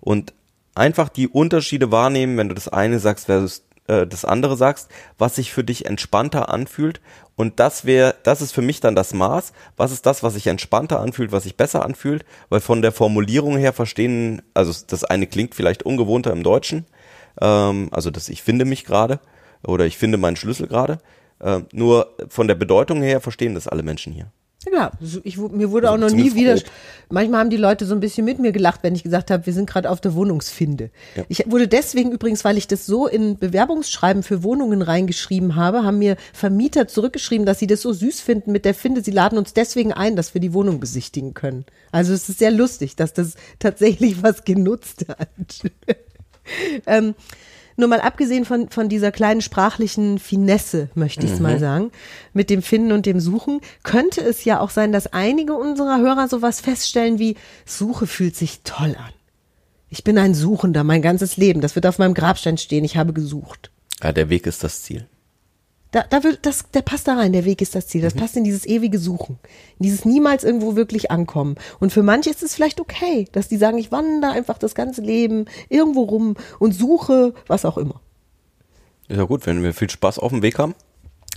Und 0.00 0.32
einfach 0.74 1.08
die 1.08 1.28
Unterschiede 1.28 1.90
wahrnehmen, 1.90 2.36
wenn 2.38 2.48
du 2.48 2.54
das 2.54 2.68
eine 2.68 2.98
sagst 2.98 3.26
versus 3.26 3.64
äh, 3.86 4.06
das 4.06 4.24
andere 4.24 4.56
sagst, 4.56 4.88
was 5.18 5.36
sich 5.36 5.52
für 5.52 5.64
dich 5.64 5.86
entspannter 5.86 6.48
anfühlt. 6.48 7.00
Und 7.36 7.60
das 7.60 7.84
wäre, 7.84 8.14
das 8.22 8.40
ist 8.40 8.52
für 8.52 8.62
mich 8.62 8.80
dann 8.80 8.94
das 8.94 9.12
Maß. 9.12 9.52
Was 9.76 9.92
ist 9.92 10.06
das, 10.06 10.22
was 10.22 10.34
sich 10.34 10.46
entspannter 10.46 11.00
anfühlt, 11.00 11.32
was 11.32 11.42
sich 11.44 11.56
besser 11.56 11.84
anfühlt? 11.84 12.24
Weil 12.48 12.60
von 12.60 12.82
der 12.82 12.92
Formulierung 12.92 13.56
her 13.56 13.72
verstehen, 13.72 14.42
also 14.54 14.72
das 14.86 15.04
eine 15.04 15.26
klingt 15.26 15.54
vielleicht 15.54 15.82
ungewohnter 15.82 16.32
im 16.32 16.42
Deutschen, 16.42 16.86
ähm, 17.40 17.88
also 17.90 18.10
das 18.10 18.28
ich 18.28 18.42
finde 18.42 18.64
mich 18.64 18.84
gerade 18.84 19.20
oder 19.66 19.86
ich 19.86 19.96
finde 19.98 20.18
meinen 20.18 20.36
Schlüssel 20.36 20.66
gerade. 20.66 20.98
Ähm, 21.40 21.66
nur 21.72 22.14
von 22.28 22.46
der 22.46 22.54
Bedeutung 22.54 23.02
her 23.02 23.20
verstehen 23.20 23.54
das 23.54 23.66
alle 23.66 23.82
Menschen 23.82 24.12
hier. 24.12 24.30
Ja, 24.72 24.92
ich, 25.24 25.38
mir 25.38 25.70
wurde 25.70 25.90
Also 25.90 26.04
auch 26.06 26.10
noch 26.10 26.16
nie 26.16 26.34
wieder. 26.34 26.54
grob. 26.54 26.64
Manchmal 27.10 27.40
haben 27.40 27.50
die 27.50 27.56
Leute 27.56 27.84
so 27.84 27.94
ein 27.94 28.00
bisschen 28.00 28.24
mit 28.24 28.38
mir 28.38 28.52
gelacht, 28.52 28.80
wenn 28.82 28.94
ich 28.94 29.02
gesagt 29.02 29.30
habe, 29.30 29.44
wir 29.44 29.52
sind 29.52 29.68
gerade 29.68 29.90
auf 29.90 30.00
der 30.00 30.14
Wohnungsfinde. 30.14 30.90
Ich 31.28 31.50
wurde 31.50 31.66
deswegen 31.68 32.12
übrigens, 32.12 32.44
weil 32.44 32.56
ich 32.56 32.68
das 32.68 32.86
so 32.86 33.06
in 33.06 33.38
Bewerbungsschreiben 33.38 34.22
für 34.22 34.42
Wohnungen 34.42 34.82
reingeschrieben 34.82 35.56
habe, 35.56 35.82
haben 35.82 35.98
mir 35.98 36.16
Vermieter 36.32 36.86
zurückgeschrieben, 36.86 37.44
dass 37.44 37.58
sie 37.58 37.66
das 37.66 37.82
so 37.82 37.92
süß 37.92 38.20
finden 38.20 38.52
mit 38.52 38.64
der 38.64 38.74
Finde. 38.74 39.02
Sie 39.02 39.10
laden 39.10 39.36
uns 39.36 39.52
deswegen 39.52 39.92
ein, 39.92 40.16
dass 40.16 40.32
wir 40.34 40.40
die 40.40 40.54
Wohnung 40.54 40.80
besichtigen 40.80 41.34
können. 41.34 41.64
Also 41.90 42.12
es 42.12 42.28
ist 42.28 42.38
sehr 42.38 42.52
lustig, 42.52 42.94
dass 42.96 43.12
das 43.12 43.34
tatsächlich 43.58 44.22
was 44.22 44.44
genutzt 44.44 45.06
hat. 45.08 45.28
ähm, 46.86 47.14
nur 47.76 47.88
mal 47.88 48.00
abgesehen 48.00 48.44
von, 48.44 48.68
von 48.68 48.88
dieser 48.88 49.12
kleinen 49.12 49.40
sprachlichen 49.40 50.18
Finesse, 50.18 50.90
möchte 50.94 51.24
ich 51.26 51.32
es 51.32 51.40
mal 51.40 51.58
sagen, 51.58 51.90
mit 52.32 52.50
dem 52.50 52.62
Finden 52.62 52.92
und 52.92 53.06
dem 53.06 53.18
Suchen, 53.18 53.60
könnte 53.82 54.20
es 54.20 54.44
ja 54.44 54.60
auch 54.60 54.70
sein, 54.70 54.92
dass 54.92 55.12
einige 55.12 55.54
unserer 55.54 55.98
Hörer 55.98 56.28
sowas 56.28 56.60
feststellen 56.60 57.18
wie, 57.18 57.36
Suche 57.64 58.06
fühlt 58.06 58.36
sich 58.36 58.60
toll 58.62 58.94
an. 58.98 59.12
Ich 59.88 60.04
bin 60.04 60.16
ein 60.18 60.34
Suchender, 60.34 60.84
mein 60.84 61.02
ganzes 61.02 61.36
Leben. 61.36 61.60
Das 61.60 61.74
wird 61.74 61.86
auf 61.86 61.98
meinem 61.98 62.14
Grabstein 62.14 62.56
stehen. 62.56 62.84
Ich 62.84 62.96
habe 62.96 63.12
gesucht. 63.12 63.70
Ja, 64.02 64.12
der 64.12 64.30
Weg 64.30 64.46
ist 64.46 64.64
das 64.64 64.82
Ziel. 64.82 65.06
Da, 65.92 66.04
da 66.08 66.24
wird, 66.24 66.46
das, 66.46 66.70
der 66.70 66.80
passt 66.80 67.06
da 67.06 67.16
rein, 67.16 67.34
der 67.34 67.44
Weg 67.44 67.60
ist 67.60 67.74
das 67.74 67.86
Ziel. 67.86 68.00
Das 68.00 68.14
passt 68.14 68.34
in 68.36 68.44
dieses 68.44 68.64
ewige 68.64 68.98
Suchen. 68.98 69.38
In 69.78 69.84
dieses 69.84 70.06
niemals 70.06 70.42
irgendwo 70.42 70.74
wirklich 70.74 71.10
ankommen. 71.10 71.56
Und 71.80 71.92
für 71.92 72.02
manche 72.02 72.30
ist 72.30 72.42
es 72.42 72.54
vielleicht 72.54 72.80
okay, 72.80 73.28
dass 73.32 73.48
die 73.48 73.58
sagen, 73.58 73.76
ich 73.76 73.92
wandere 73.92 74.32
einfach 74.32 74.56
das 74.56 74.74
ganze 74.74 75.02
Leben 75.02 75.44
irgendwo 75.68 76.04
rum 76.04 76.36
und 76.58 76.72
suche, 76.72 77.34
was 77.46 77.66
auch 77.66 77.76
immer. 77.76 78.00
Ist 79.08 79.18
ja 79.18 79.24
gut, 79.24 79.46
wenn 79.46 79.62
wir 79.62 79.74
viel 79.74 79.90
Spaß 79.90 80.18
auf 80.18 80.30
dem 80.32 80.40
Weg 80.40 80.58
haben. 80.58 80.74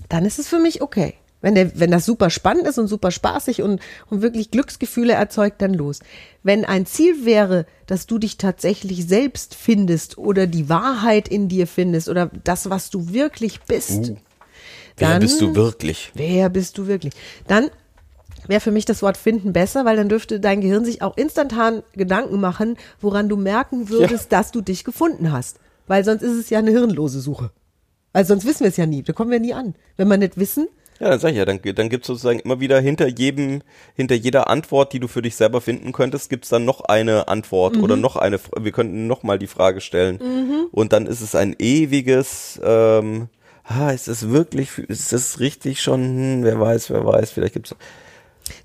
Dann 0.07 0.24
ist 0.24 0.39
es 0.39 0.47
für 0.47 0.59
mich 0.59 0.81
okay. 0.81 1.15
Wenn, 1.41 1.55
der, 1.55 1.77
wenn 1.77 1.91
das 1.91 2.05
super 2.05 2.29
spannend 2.29 2.65
ist 2.65 2.79
und 2.79 2.88
super 2.88 3.12
spaßig 3.12 3.62
und, 3.62 3.81
und 4.09 4.21
wirklich 4.21 4.51
Glücksgefühle 4.51 5.13
erzeugt, 5.13 5.62
dann 5.62 5.74
los. 5.74 6.00
Wenn 6.43 6.63
ein 6.63 6.85
Ziel 6.85 7.25
wäre, 7.25 7.65
dass 7.88 8.07
du 8.07 8.19
dich 8.19 8.38
tatsächlich 8.38 9.05
selbst 9.05 9.53
findest 9.53 10.17
oder 10.17 10.47
die 10.47 10.69
Wahrheit 10.69 11.27
in 11.27 11.50
dir 11.50 11.67
findest 11.67 12.07
oder 12.07 12.31
das, 12.45 12.69
was 12.69 12.89
du 12.89 13.12
wirklich 13.12 13.62
bist, 13.62 14.12
Wer 14.12 14.15
Dann- 14.97 15.21
bist 15.21 15.41
du 15.41 15.55
wirklich? 15.55 16.11
Wer 16.13 16.49
bist 16.49 16.77
du 16.77 16.87
wirklich? 16.87 17.13
Dann 17.47 17.69
wäre 18.47 18.61
für 18.61 18.71
mich 18.71 18.85
das 18.85 19.01
Wort 19.01 19.17
finden 19.17 19.53
besser, 19.53 19.85
weil 19.85 19.97
dann 19.97 20.09
dürfte 20.09 20.39
dein 20.39 20.61
Gehirn 20.61 20.85
sich 20.85 21.01
auch 21.01 21.17
instantan 21.17 21.83
Gedanken 21.93 22.39
machen, 22.39 22.77
woran 23.01 23.27
du 23.27 23.37
merken 23.37 23.89
würdest, 23.89 24.31
dass 24.31 24.51
du 24.51 24.61
dich 24.61 24.83
gefunden 24.83 25.31
hast. 25.31 25.57
Weil 25.87 26.03
sonst 26.03 26.21
ist 26.21 26.33
es 26.33 26.49
ja 26.49 26.59
eine 26.59 26.71
hirnlose 26.71 27.19
Suche. 27.21 27.51
Also 28.13 28.29
sonst 28.33 28.45
wissen 28.45 28.61
wir 28.61 28.69
es 28.69 28.77
ja 28.77 28.85
nie. 28.85 29.03
Da 29.03 29.13
kommen 29.13 29.31
wir 29.31 29.39
nie 29.39 29.53
an. 29.53 29.75
Wenn 29.97 30.07
wir 30.07 30.17
nicht 30.17 30.37
wissen, 30.37 30.67
Ja, 30.99 31.09
dann 31.09 31.19
sag 31.19 31.31
ich 31.31 31.37
ja, 31.37 31.43
dann, 31.43 31.59
dann 31.61 31.89
gibt 31.89 32.05
es 32.05 32.07
sozusagen 32.07 32.39
immer 32.39 32.61
wieder 32.61 32.79
hinter 32.79 33.07
jedem, 33.07 33.61
hinter 33.95 34.15
jeder 34.15 34.49
Antwort, 34.49 34.93
die 34.93 35.01
du 35.01 35.09
für 35.09 35.21
dich 35.21 35.35
selber 35.35 35.59
finden 35.59 35.91
könntest, 35.91 36.29
gibt's 36.29 36.47
dann 36.47 36.63
noch 36.63 36.79
eine 36.81 37.27
Antwort 37.27 37.75
oder 37.75 37.97
noch 37.97 38.15
eine, 38.15 38.39
wir 38.57 38.71
könnten 38.71 39.05
noch 39.05 39.21
mal 39.23 39.37
die 39.37 39.47
Frage 39.47 39.81
stellen. 39.81 40.67
Und 40.71 40.93
dann 40.93 41.05
ist 41.07 41.19
es 41.19 41.35
ein 41.35 41.53
ewiges, 41.59 42.59
ähm, 42.63 43.27
ah, 43.67 43.91
ist 43.91 44.07
es 44.07 44.29
wirklich, 44.29 44.77
ist 44.77 45.13
es 45.13 45.39
richtig 45.39 45.81
schon, 45.81 46.01
hm, 46.01 46.43
wer 46.43 46.60
weiß, 46.60 46.89
wer 46.89 47.05
weiß, 47.05 47.31
vielleicht 47.31 47.53
gibt's 47.53 47.75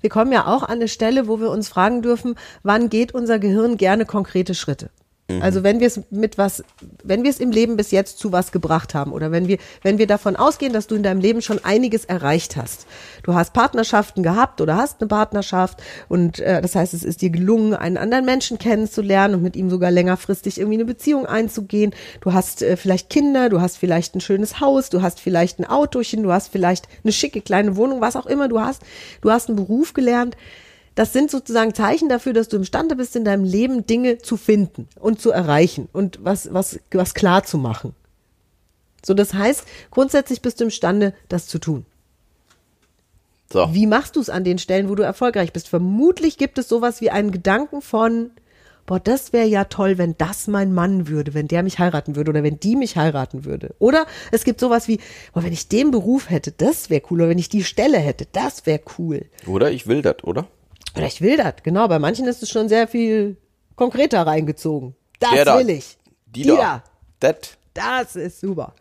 wir 0.01 0.09
kommen 0.09 0.31
ja 0.31 0.45
auch 0.45 0.63
an 0.63 0.75
eine 0.75 0.87
Stelle, 0.87 1.27
wo 1.27 1.39
wir 1.39 1.49
uns 1.49 1.69
fragen 1.69 2.01
dürfen, 2.01 2.35
wann 2.63 2.89
geht 2.89 3.13
unser 3.13 3.39
Gehirn 3.39 3.77
gerne 3.77 4.05
konkrete 4.05 4.53
Schritte? 4.53 4.91
Also 5.39 5.63
wenn 5.63 5.79
wir 5.79 5.87
es 5.87 6.01
mit 6.09 6.37
was, 6.37 6.63
wenn 7.03 7.23
wir 7.23 7.29
es 7.29 7.39
im 7.39 7.51
Leben 7.51 7.77
bis 7.77 7.91
jetzt 7.91 8.17
zu 8.17 8.31
was 8.31 8.51
gebracht 8.51 8.93
haben 8.93 9.11
oder 9.11 9.31
wenn 9.31 9.47
wir, 9.47 9.57
wenn 9.83 9.97
wir 9.97 10.07
davon 10.07 10.35
ausgehen, 10.35 10.73
dass 10.73 10.87
du 10.87 10.95
in 10.95 11.03
deinem 11.03 11.21
Leben 11.21 11.41
schon 11.41 11.63
einiges 11.63 12.05
erreicht 12.05 12.57
hast. 12.57 12.87
Du 13.23 13.33
hast 13.33 13.53
Partnerschaften 13.53 14.23
gehabt 14.23 14.61
oder 14.61 14.75
hast 14.75 15.01
eine 15.01 15.07
Partnerschaft 15.07 15.81
und 16.09 16.39
äh, 16.39 16.61
das 16.61 16.75
heißt, 16.75 16.93
es 16.93 17.03
ist 17.03 17.21
dir 17.21 17.29
gelungen, 17.29 17.73
einen 17.73 17.97
anderen 17.97 18.25
Menschen 18.25 18.57
kennenzulernen 18.57 19.35
und 19.35 19.43
mit 19.43 19.55
ihm 19.55 19.69
sogar 19.69 19.91
längerfristig 19.91 20.57
irgendwie 20.59 20.77
eine 20.77 20.85
Beziehung 20.85 21.25
einzugehen. 21.25 21.93
Du 22.21 22.33
hast 22.33 22.61
äh, 22.61 22.77
vielleicht 22.77 23.09
Kinder, 23.09 23.49
du 23.49 23.61
hast 23.61 23.77
vielleicht 23.77 24.15
ein 24.15 24.21
schönes 24.21 24.59
Haus, 24.59 24.89
du 24.89 25.01
hast 25.01 25.19
vielleicht 25.19 25.59
ein 25.59 25.65
Autochen, 25.65 26.23
du 26.23 26.31
hast 26.31 26.51
vielleicht 26.51 26.87
eine 27.03 27.13
schicke 27.13 27.41
kleine 27.41 27.75
Wohnung, 27.75 28.01
was 28.01 28.15
auch 28.15 28.25
immer 28.25 28.47
du 28.47 28.59
hast. 28.59 28.81
Du 29.21 29.31
hast 29.31 29.47
einen 29.47 29.55
Beruf 29.55 29.93
gelernt 29.93 30.35
das 30.95 31.13
sind 31.13 31.31
sozusagen 31.31 31.73
Zeichen 31.73 32.09
dafür, 32.09 32.33
dass 32.33 32.49
du 32.49 32.57
imstande 32.57 32.95
bist, 32.95 33.15
in 33.15 33.23
deinem 33.23 33.43
Leben 33.43 33.85
Dinge 33.85 34.17
zu 34.17 34.37
finden 34.37 34.87
und 34.99 35.21
zu 35.21 35.31
erreichen 35.31 35.87
und 35.93 36.19
was, 36.23 36.53
was, 36.53 36.79
was 36.91 37.13
klar 37.13 37.43
zu 37.43 37.57
machen. 37.57 37.95
So, 39.03 39.13
das 39.13 39.33
heißt, 39.33 39.63
grundsätzlich 39.89 40.41
bist 40.41 40.59
du 40.59 40.65
imstande, 40.65 41.13
das 41.29 41.47
zu 41.47 41.59
tun. 41.59 41.85
So. 43.51 43.73
Wie 43.73 43.87
machst 43.87 44.15
du 44.15 44.21
es 44.21 44.29
an 44.29 44.43
den 44.43 44.57
Stellen, 44.57 44.89
wo 44.89 44.95
du 44.95 45.03
erfolgreich 45.03 45.51
bist? 45.51 45.67
Vermutlich 45.67 46.37
gibt 46.37 46.57
es 46.57 46.69
sowas 46.69 47.01
wie 47.01 47.09
einen 47.09 47.31
Gedanken 47.31 47.81
von, 47.81 48.31
boah, 48.85 48.99
das 48.99 49.33
wäre 49.33 49.47
ja 49.47 49.65
toll, 49.65 49.97
wenn 49.97 50.15
das 50.17 50.47
mein 50.47 50.73
Mann 50.73 51.07
würde, 51.07 51.33
wenn 51.33 51.47
der 51.47 51.63
mich 51.63 51.79
heiraten 51.79 52.15
würde 52.15 52.31
oder 52.31 52.43
wenn 52.43 52.59
die 52.59 52.75
mich 52.75 52.95
heiraten 52.95 53.43
würde. 53.43 53.73
Oder 53.79 54.05
es 54.31 54.43
gibt 54.43 54.59
sowas 54.59 54.87
wie, 54.87 54.99
boah, 55.33 55.43
wenn 55.43 55.53
ich 55.53 55.67
den 55.67 55.91
Beruf 55.91 56.29
hätte, 56.29 56.51
das 56.51 56.89
wäre 56.89 57.01
cool. 57.09 57.21
Oder 57.21 57.29
wenn 57.29 57.39
ich 57.39 57.49
die 57.49 57.63
Stelle 57.63 57.97
hätte, 57.97 58.27
das 58.31 58.65
wäre 58.65 58.81
cool. 58.97 59.25
Oder 59.47 59.71
ich 59.71 59.87
will 59.87 60.01
das, 60.01 60.23
oder? 60.23 60.47
Oder 60.95 61.07
ich 61.07 61.21
will 61.21 61.37
das, 61.37 61.55
genau. 61.63 61.87
Bei 61.87 61.99
manchen 61.99 62.27
ist 62.27 62.43
es 62.43 62.49
schon 62.49 62.69
sehr 62.69 62.87
viel 62.87 63.37
konkreter 63.75 64.25
reingezogen. 64.27 64.95
Das 65.19 65.31
Der 65.31 65.45
da. 65.45 65.59
will 65.59 65.69
ich. 65.69 65.97
Die, 66.27 66.45
da. 66.45 66.83
Das. 67.19 67.57
Das 67.73 68.15
ist 68.15 68.41
super. 68.41 68.73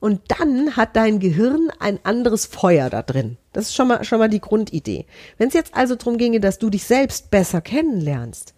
Und 0.00 0.20
dann 0.28 0.76
hat 0.76 0.94
dein 0.94 1.18
Gehirn 1.18 1.70
ein 1.80 1.98
anderes 2.04 2.46
Feuer 2.46 2.88
da 2.90 3.02
drin. 3.02 3.36
Das 3.52 3.66
ist 3.66 3.74
schon 3.74 3.88
mal, 3.88 4.04
schon 4.04 4.18
mal 4.18 4.28
die 4.28 4.40
Grundidee. 4.40 5.06
Wenn 5.38 5.48
es 5.48 5.54
jetzt 5.54 5.74
also 5.74 5.96
darum 5.96 6.18
ginge, 6.18 6.40
dass 6.40 6.58
du 6.58 6.70
dich 6.70 6.84
selbst 6.84 7.30
besser 7.30 7.60
kennenlernst, 7.60 8.54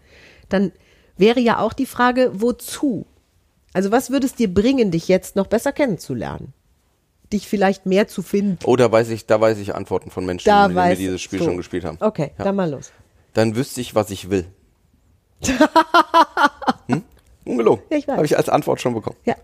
dann 0.49 0.73
wäre 1.17 1.41
ja 1.41 1.59
auch 1.59 1.73
die 1.73 1.87
Frage, 1.87 2.31
wozu? 2.35 3.07
Also 3.73 3.91
was 3.91 4.11
würde 4.11 4.27
es 4.27 4.35
dir 4.35 4.53
bringen, 4.53 4.91
dich 4.91 5.09
jetzt 5.09 5.37
noch 5.37 5.47
besser 5.47 5.73
kennenzulernen? 5.73 6.53
Dich 7.33 7.49
vielleicht 7.49 7.87
mehr 7.87 8.09
zu 8.09 8.23
finden? 8.23 8.59
Oh, 8.65 8.77
da 8.77 8.91
weiß 8.91 9.11
ich, 9.11 9.27
da 9.27 9.41
weiß 9.41 9.59
ich 9.59 9.75
Antworten 9.75 10.11
von 10.11 10.27
Menschen, 10.27 10.47
Da 10.47 10.69
die 10.69 10.75
mir 10.75 10.97
dieses 10.97 11.21
Spiel 11.23 11.39
so. 11.39 11.45
schon 11.47 11.57
gespielt 11.57 11.85
haben. 11.85 11.99
Okay, 12.01 12.33
Ja. 12.39 12.45
dann 12.45 12.57
mal 12.57 12.71
los. 12.71 12.91
Dann 13.35 13.55
wüsste 13.55 13.81
ich, 13.81 13.95
was 13.95 14.11
ich 14.11 14.31
will. 14.31 14.47
hm? 16.89 17.03
Ungelogen. 17.45 17.83
Ja, 17.91 17.97
ich 17.99 18.09
weiß. 18.09 18.17
Habe 18.17 18.27
ich 18.27 18.37
als 18.37 18.49
Antwort 18.49 18.81
schon 18.81 18.95
bekommen. 18.95 19.17
Ja. 19.25 19.35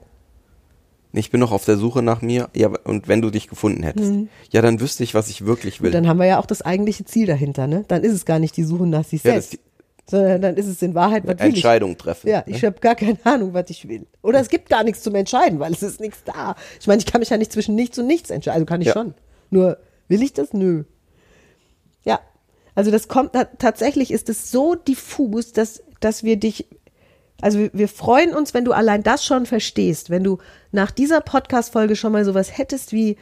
Ich 1.13 1.31
bin 1.31 1.41
noch 1.41 1.53
auf 1.53 1.65
der 1.65 1.79
Suche 1.79 2.03
nach 2.03 2.21
mir. 2.21 2.51
Ja, 2.55 2.69
und 2.85 3.09
wenn 3.09 3.23
du 3.23 3.31
dich 3.31 3.49
gefunden 3.49 3.83
hättest, 3.83 4.13
ja, 4.51 4.61
dann 4.61 4.81
wüsste 4.81 5.03
ich, 5.03 5.15
was 5.15 5.29
ich 5.31 5.47
wirklich 5.47 5.81
will. 5.81 5.89
Mhm. 5.91 5.95
Dann 5.95 6.09
haben 6.09 6.19
wir 6.19 6.27
ja 6.27 6.39
auch 6.39 6.45
das 6.47 6.61
eigentliche 6.61 7.07
Ziel 7.07 7.27
dahinter, 7.27 7.67
ne? 7.67 7.85
Dann 7.89 8.05
ist 8.05 8.13
es 8.13 8.27
gar 8.27 8.39
nicht 8.39 8.55
die 8.57 8.65
Suche 8.65 8.87
nach 8.87 9.05
sich 9.05 9.23
Ja, 9.25 9.35
das 9.35 9.51
selbst, 9.51 9.55
ist 9.65 9.66
sondern 10.09 10.41
dann 10.41 10.57
ist 10.57 10.67
es 10.67 10.81
in 10.83 10.95
Wahrheit, 10.95 11.25
was 11.27 11.39
will 11.41 11.49
ich? 11.49 11.55
Entscheidung 11.57 11.97
treffen. 11.99 12.29
Ja, 12.29 12.45
ich 12.47 12.65
habe 12.65 12.79
gar 12.81 12.95
keine 12.95 13.19
Ahnung, 13.25 13.55
was 13.55 13.71
ich 13.71 13.89
will. 13.89 14.07
Oder 14.23 14.41
es 14.41 14.49
gibt 14.49 14.69
gar 14.69 14.85
nichts 14.85 15.03
zum 15.03 15.15
Entscheiden, 15.15 15.59
weil 15.59 15.73
es 15.73 15.83
ist 15.83 16.01
nichts 16.01 16.23
da. 16.25 16.55
Ich 16.81 16.87
meine, 16.87 16.99
ich 17.01 17.07
kann 17.07 17.19
mich 17.21 17.31
ja 17.31 17.37
nicht 17.37 17.53
zwischen 17.53 17.75
nichts 17.75 17.99
und 17.99 18.07
nichts 18.07 18.31
entscheiden. 18.31 18.55
Also 18.57 18.67
kann 18.67 18.81
ich 18.81 18.87
Ja. 18.89 18.93
schon. 18.93 19.15
Nur 19.51 19.79
will 20.09 20.23
ich 20.23 20.33
das? 20.33 20.53
Nö. 20.53 20.85
Ja. 22.05 22.21
Also 22.75 22.91
das 22.91 23.09
kommt 23.09 23.33
ta- 23.33 23.45
tatsächlich 23.59 24.11
ist 24.11 24.29
es 24.29 24.51
so 24.51 24.75
diffus, 24.75 25.53
dass 25.53 25.83
dass 26.01 26.23
wir 26.25 26.37
dich 26.37 26.67
also 27.41 27.59
wir, 27.59 27.71
wir 27.73 27.89
freuen 27.89 28.35
uns, 28.35 28.55
wenn 28.55 28.65
du 28.65 28.73
allein 28.73 29.03
das 29.03 29.25
schon 29.25 29.45
verstehst, 29.47 30.09
wenn 30.11 30.23
du 30.25 30.39
nach 30.73 30.91
dieser 30.91 31.21
Podcast 31.21 31.73
Folge 31.73 31.97
schon 31.97 32.13
mal 32.13 32.25
sowas 32.25 32.57
hättest 32.57 32.93
wie 32.93 33.17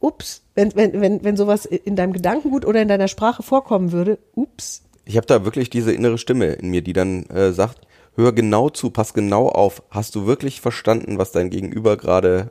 ups, 0.00 0.42
wenn 0.54 0.74
wenn 0.74 1.00
wenn 1.00 1.22
wenn 1.24 1.36
sowas 1.36 1.64
in 1.66 1.96
deinem 1.96 2.12
Gedankengut 2.12 2.64
oder 2.64 2.80
in 2.82 2.88
deiner 2.88 3.08
Sprache 3.08 3.42
vorkommen 3.42 3.92
würde, 3.92 4.18
ups, 4.34 4.82
Ich 5.04 5.16
habe 5.16 5.26
da 5.26 5.44
wirklich 5.44 5.70
diese 5.70 5.92
innere 5.92 6.18
Stimme 6.18 6.46
in 6.54 6.70
mir, 6.70 6.82
die 6.82 6.92
dann 6.92 7.24
äh, 7.26 7.52
sagt, 7.52 7.80
hör 8.16 8.32
genau 8.32 8.70
zu, 8.70 8.90
pass 8.90 9.14
genau 9.14 9.48
auf. 9.48 9.82
Hast 9.90 10.14
du 10.14 10.26
wirklich 10.26 10.60
verstanden, 10.60 11.18
was 11.18 11.32
dein 11.32 11.50
Gegenüber 11.50 11.96
gerade 11.96 12.50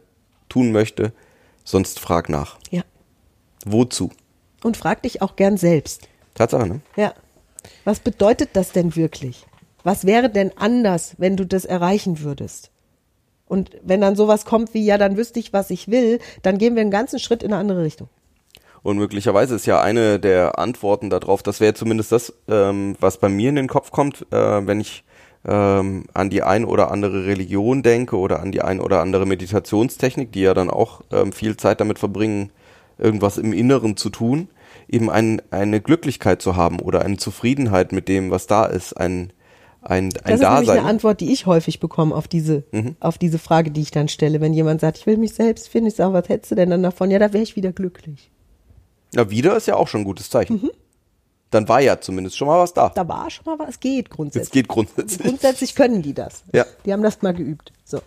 tun 0.49 0.71
möchte? 0.71 1.13
Sonst 1.63 1.99
frag 1.99 2.29
nach. 2.29 2.57
ja. 2.69 2.83
Wozu? 3.65 4.09
Und 4.61 4.75
frag 4.77 5.01
dich 5.03 5.21
auch 5.21 5.35
gern 5.37 5.55
selbst. 5.57 6.07
Tatsache, 6.35 6.67
ne? 6.67 6.81
Ja. 6.97 7.13
Was 7.85 7.99
bedeutet 7.99 8.49
das 8.53 8.73
denn 8.73 8.95
wirklich? 8.95 9.45
Was 9.83 10.05
wäre 10.05 10.29
denn 10.29 10.51
anders, 10.57 11.15
wenn 11.17 11.37
du 11.37 11.45
das 11.45 11.63
erreichen 11.65 12.19
würdest? 12.21 12.71
Und 13.45 13.71
wenn 13.83 14.01
dann 14.01 14.15
sowas 14.15 14.45
kommt 14.45 14.73
wie, 14.73 14.85
ja, 14.85 14.97
dann 14.97 15.17
wüsste 15.17 15.39
ich, 15.39 15.53
was 15.53 15.69
ich 15.69 15.89
will, 15.89 16.19
dann 16.41 16.57
gehen 16.57 16.75
wir 16.75 16.81
einen 16.81 16.91
ganzen 16.91 17.19
Schritt 17.19 17.43
in 17.43 17.53
eine 17.53 17.59
andere 17.59 17.83
Richtung. 17.83 18.09
Und 18.83 18.97
möglicherweise 18.97 19.55
ist 19.55 19.65
ja 19.65 19.81
eine 19.81 20.19
der 20.19 20.59
Antworten 20.59 21.09
darauf, 21.09 21.41
das 21.41 21.59
wäre 21.61 21.73
zumindest 21.73 22.11
das, 22.11 22.33
ähm, 22.49 22.95
was 22.99 23.17
bei 23.17 23.29
mir 23.29 23.49
in 23.49 23.55
den 23.55 23.67
Kopf 23.69 23.91
kommt, 23.91 24.25
äh, 24.31 24.67
wenn 24.67 24.81
ich 24.81 25.03
ähm, 25.45 26.05
an 26.13 26.29
die 26.29 26.43
ein 26.43 26.65
oder 26.65 26.91
andere 26.91 27.25
Religion 27.25 27.81
denke 27.81 28.17
oder 28.17 28.41
an 28.41 28.51
die 28.51 28.61
ein 28.61 28.79
oder 28.81 29.01
andere 29.01 29.25
Meditationstechnik, 29.25 30.31
die 30.33 30.41
ja 30.41 30.53
dann 30.53 30.69
auch 30.69 31.01
ähm, 31.11 31.31
viel 31.31 31.55
Zeit 31.57 31.79
damit 31.79 31.97
verbringen, 31.99 32.51
irgendwas 32.97 33.37
im 33.37 33.53
Inneren 33.53 33.97
zu 33.97 34.09
tun, 34.09 34.49
eben 34.89 35.09
ein, 35.09 35.41
eine 35.49 35.81
Glücklichkeit 35.81 36.41
zu 36.41 36.55
haben 36.55 36.79
oder 36.79 37.01
eine 37.03 37.17
Zufriedenheit 37.17 37.91
mit 37.93 38.07
dem, 38.07 38.31
was 38.31 38.47
da 38.47 38.65
ist, 38.65 38.93
ein, 38.93 39.31
ein, 39.81 40.05
ein 40.05 40.09
Das 40.09 40.33
ist 40.35 40.41
nämlich 40.41 40.43
eine 40.43 40.65
Dasein. 40.65 40.85
Antwort, 40.85 41.21
die 41.21 41.31
ich 41.31 41.45
häufig 41.45 41.79
bekomme 41.79 42.13
auf 42.15 42.27
diese, 42.27 42.63
Mhm. 42.71 42.95
auf 42.99 43.17
diese 43.17 43.39
Frage, 43.39 43.71
die 43.71 43.81
ich 43.81 43.91
dann 43.91 44.07
stelle. 44.09 44.41
Wenn 44.41 44.53
jemand 44.53 44.81
sagt, 44.81 44.97
ich 44.97 45.05
will 45.05 45.17
mich 45.17 45.33
selbst 45.33 45.69
finden, 45.69 45.87
ich 45.87 45.95
sage, 45.95 46.13
was 46.13 46.29
hättest 46.29 46.51
du 46.51 46.55
denn 46.55 46.69
dann 46.69 46.83
davon? 46.83 47.11
Ja, 47.11 47.19
da 47.19 47.31
wäre 47.33 47.43
ich 47.43 47.55
wieder 47.55 47.71
glücklich. 47.71 48.29
Ja, 49.13 49.29
wieder 49.29 49.55
ist 49.55 49.67
ja 49.67 49.75
auch 49.75 49.87
schon 49.87 50.01
ein 50.01 50.05
gutes 50.05 50.29
Zeichen. 50.29 50.61
Mhm. 50.61 50.71
Dann 51.49 51.67
war 51.69 51.81
ja 51.81 52.01
zumindest 52.01 52.35
schon 52.35 52.47
mal 52.47 52.59
was 52.59 52.73
da. 52.73 52.89
Da 52.89 53.07
war 53.07 53.29
schon 53.29 53.45
mal 53.45 53.59
was, 53.59 53.75
es 53.75 53.79
geht 53.79 54.09
grundsätzlich. 54.09 54.51
geht 54.51 54.67
grundsätzlich. 54.67 55.27
Grundsätzlich 55.27 55.75
können 55.75 56.01
die 56.01 56.13
das. 56.13 56.43
Ja. 56.51 56.65
Die 56.85 56.91
haben 56.91 57.03
das 57.03 57.21
mal 57.21 57.33
geübt. 57.33 57.71
So. 57.83 58.01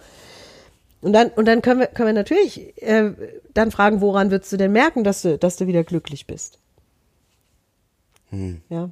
Und 1.01 1.13
dann, 1.13 1.29
und 1.29 1.47
dann 1.47 1.63
können 1.63 1.81
wir, 1.81 1.87
können 1.87 2.09
wir 2.09 2.13
natürlich 2.13 2.83
äh, 2.83 3.13
dann 3.55 3.71
fragen, 3.71 4.01
woran 4.01 4.33
würdest 4.33 4.53
du 4.53 4.57
denn 4.57 4.73
merken, 4.73 5.05
dass 5.05 5.23
du, 5.23 5.39
dass 5.39 5.57
du 5.57 5.69
wieder 5.69 5.85
glücklich 5.85 6.27
bist? 6.27 6.59
Hm. 8.31 8.63
Ja. 8.69 8.91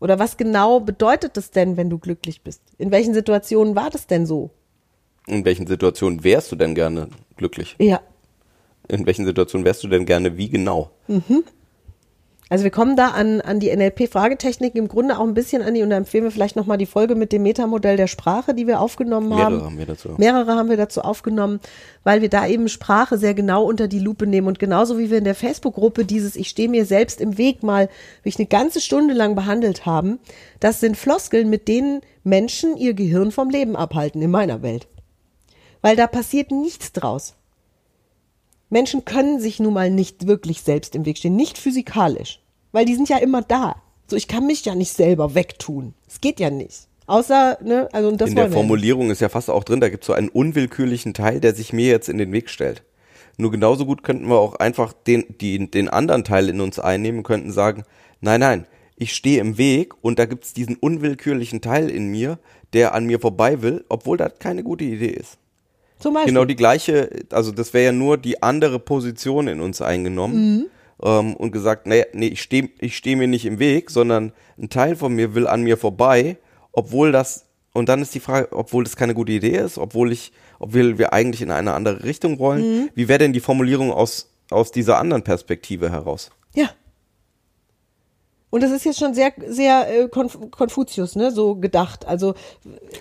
Oder 0.00 0.18
was 0.18 0.36
genau 0.36 0.80
bedeutet 0.80 1.36
das 1.36 1.52
denn, 1.52 1.76
wenn 1.76 1.90
du 1.90 1.98
glücklich 1.98 2.42
bist? 2.42 2.62
In 2.78 2.90
welchen 2.90 3.14
Situationen 3.14 3.76
war 3.76 3.90
das 3.90 4.08
denn 4.08 4.26
so? 4.26 4.50
In 5.26 5.44
welchen 5.44 5.68
Situationen 5.68 6.24
wärst 6.24 6.50
du 6.50 6.56
denn 6.56 6.74
gerne 6.74 7.08
glücklich? 7.36 7.76
Ja. 7.78 8.00
In 8.90 9.06
welchen 9.06 9.24
Situationen 9.24 9.64
wärst 9.64 9.82
du 9.84 9.88
denn 9.88 10.06
gerne 10.06 10.36
wie 10.36 10.48
genau? 10.48 10.90
Also 12.50 12.64
wir 12.64 12.72
kommen 12.72 12.96
da 12.96 13.10
an, 13.10 13.40
an 13.40 13.60
die 13.60 13.74
NLP-Fragetechnik 13.74 14.74
im 14.74 14.88
Grunde 14.88 15.16
auch 15.16 15.24
ein 15.24 15.34
bisschen 15.34 15.62
an 15.62 15.74
die, 15.74 15.84
und 15.84 15.90
da 15.90 15.96
empfehlen 15.96 16.24
wir 16.24 16.32
vielleicht 16.32 16.56
nochmal 16.56 16.78
die 16.78 16.86
Folge 16.86 17.14
mit 17.14 17.30
dem 17.30 17.44
Metamodell 17.44 17.96
der 17.96 18.08
Sprache, 18.08 18.54
die 18.54 18.66
wir 18.66 18.80
aufgenommen 18.80 19.32
haben. 19.36 19.54
Mehrere 19.54 19.66
haben 19.66 19.78
wir 19.78 19.86
dazu. 19.86 20.08
Mehrere 20.18 20.56
haben 20.56 20.68
wir 20.68 20.76
dazu 20.76 21.02
aufgenommen, 21.02 21.60
weil 22.02 22.22
wir 22.22 22.28
da 22.28 22.48
eben 22.48 22.68
Sprache 22.68 23.18
sehr 23.18 23.34
genau 23.34 23.62
unter 23.62 23.86
die 23.86 24.00
Lupe 24.00 24.26
nehmen 24.26 24.48
und 24.48 24.58
genauso 24.58 24.98
wie 24.98 25.10
wir 25.10 25.18
in 25.18 25.24
der 25.24 25.36
Facebook-Gruppe 25.36 26.04
dieses 26.04 26.34
Ich 26.34 26.48
stehe 26.48 26.68
mir 26.68 26.86
selbst 26.86 27.20
im 27.20 27.38
Weg 27.38 27.62
mal 27.62 27.88
wirklich 28.24 28.40
eine 28.40 28.48
ganze 28.48 28.80
Stunde 28.80 29.14
lang 29.14 29.36
behandelt 29.36 29.86
haben, 29.86 30.18
das 30.58 30.80
sind 30.80 30.96
Floskeln, 30.96 31.50
mit 31.50 31.68
denen 31.68 32.00
Menschen 32.24 32.76
ihr 32.76 32.94
Gehirn 32.94 33.30
vom 33.30 33.48
Leben 33.50 33.76
abhalten 33.76 34.20
in 34.22 34.30
meiner 34.32 34.60
Welt. 34.60 34.88
Weil 35.82 35.94
da 35.94 36.08
passiert 36.08 36.50
nichts 36.50 36.92
draus. 36.92 37.36
Menschen 38.70 39.04
können 39.04 39.40
sich 39.40 39.60
nun 39.60 39.74
mal 39.74 39.90
nicht 39.90 40.26
wirklich 40.26 40.62
selbst 40.62 40.94
im 40.94 41.04
Weg 41.04 41.18
stehen, 41.18 41.36
nicht 41.36 41.58
physikalisch, 41.58 42.40
weil 42.72 42.84
die 42.84 42.94
sind 42.94 43.08
ja 43.08 43.18
immer 43.18 43.42
da. 43.42 43.76
So, 44.06 44.16
ich 44.16 44.28
kann 44.28 44.46
mich 44.46 44.64
ja 44.64 44.74
nicht 44.74 44.92
selber 44.92 45.34
wegtun. 45.34 45.94
Es 46.08 46.20
geht 46.20 46.40
ja 46.40 46.50
nicht. 46.50 46.88
Außer, 47.06 47.58
ne, 47.62 47.88
also 47.92 48.08
und 48.08 48.20
das 48.20 48.30
in 48.30 48.36
der 48.36 48.46
nicht. 48.46 48.54
Formulierung 48.54 49.10
ist 49.10 49.20
ja 49.20 49.28
fast 49.28 49.50
auch 49.50 49.64
drin, 49.64 49.80
da 49.80 49.88
gibt 49.88 50.04
es 50.04 50.06
so 50.06 50.12
einen 50.12 50.28
unwillkürlichen 50.28 51.12
Teil, 51.12 51.40
der 51.40 51.54
sich 51.54 51.72
mir 51.72 51.88
jetzt 51.88 52.08
in 52.08 52.18
den 52.18 52.32
Weg 52.32 52.48
stellt. 52.48 52.84
Nur 53.36 53.50
genauso 53.50 53.86
gut 53.86 54.04
könnten 54.04 54.28
wir 54.28 54.38
auch 54.38 54.54
einfach 54.56 54.92
den, 54.92 55.24
die, 55.40 55.70
den 55.70 55.88
anderen 55.88 56.22
Teil 56.22 56.48
in 56.48 56.60
uns 56.60 56.78
einnehmen 56.78 57.24
könnten 57.24 57.50
sagen, 57.50 57.84
nein, 58.20 58.40
nein, 58.40 58.66
ich 58.96 59.14
stehe 59.14 59.40
im 59.40 59.58
Weg 59.58 59.94
und 60.02 60.18
da 60.18 60.26
gibt 60.26 60.44
es 60.44 60.52
diesen 60.52 60.76
unwillkürlichen 60.76 61.60
Teil 61.60 61.88
in 61.90 62.08
mir, 62.08 62.38
der 62.74 62.94
an 62.94 63.06
mir 63.06 63.18
vorbei 63.18 63.62
will, 63.62 63.84
obwohl 63.88 64.16
das 64.16 64.38
keine 64.38 64.62
gute 64.62 64.84
Idee 64.84 65.10
ist. 65.10 65.38
Zum 66.00 66.14
Beispiel. 66.14 66.32
Genau 66.32 66.44
die 66.46 66.56
gleiche, 66.56 67.10
also 67.30 67.52
das 67.52 67.72
wäre 67.74 67.86
ja 67.86 67.92
nur 67.92 68.16
die 68.16 68.42
andere 68.42 68.78
Position 68.78 69.46
in 69.48 69.60
uns 69.60 69.82
eingenommen 69.82 70.66
ähm, 71.02 71.36
und 71.36 71.52
gesagt, 71.52 71.86
nee, 71.86 72.06
nee, 72.12 72.28
ich 72.28 72.42
stehe 72.42 72.70
ich 72.80 72.96
steh 72.96 73.16
mir 73.16 73.28
nicht 73.28 73.46
im 73.46 73.58
Weg, 73.58 73.90
sondern 73.90 74.32
ein 74.58 74.70
Teil 74.70 74.96
von 74.96 75.14
mir 75.14 75.34
will 75.34 75.46
an 75.46 75.62
mir 75.62 75.76
vorbei, 75.76 76.38
obwohl 76.72 77.12
das, 77.12 77.46
und 77.72 77.88
dann 77.88 78.00
ist 78.02 78.14
die 78.14 78.20
Frage, 78.20 78.48
obwohl 78.52 78.84
das 78.84 78.96
keine 78.96 79.14
gute 79.14 79.32
Idee 79.32 79.58
ist, 79.58 79.78
obwohl 79.78 80.10
ich, 80.10 80.32
obwohl 80.58 80.98
wir 80.98 81.12
eigentlich 81.12 81.42
in 81.42 81.50
eine 81.50 81.74
andere 81.74 82.02
Richtung 82.02 82.38
wollen. 82.38 82.90
Wie 82.94 83.08
wäre 83.08 83.18
denn 83.18 83.32
die 83.32 83.40
Formulierung 83.40 83.92
aus, 83.92 84.32
aus 84.50 84.72
dieser 84.72 84.98
anderen 84.98 85.22
Perspektive 85.22 85.90
heraus? 85.90 86.30
Ja. 86.54 86.70
Und 88.50 88.64
das 88.64 88.72
ist 88.72 88.84
jetzt 88.84 88.98
schon 88.98 89.14
sehr, 89.14 89.32
sehr 89.46 89.88
äh, 89.88 90.08
Konf 90.08 90.38
Konfuzius, 90.50 91.14
ne, 91.14 91.30
so 91.30 91.54
gedacht. 91.54 92.06
Also 92.06 92.34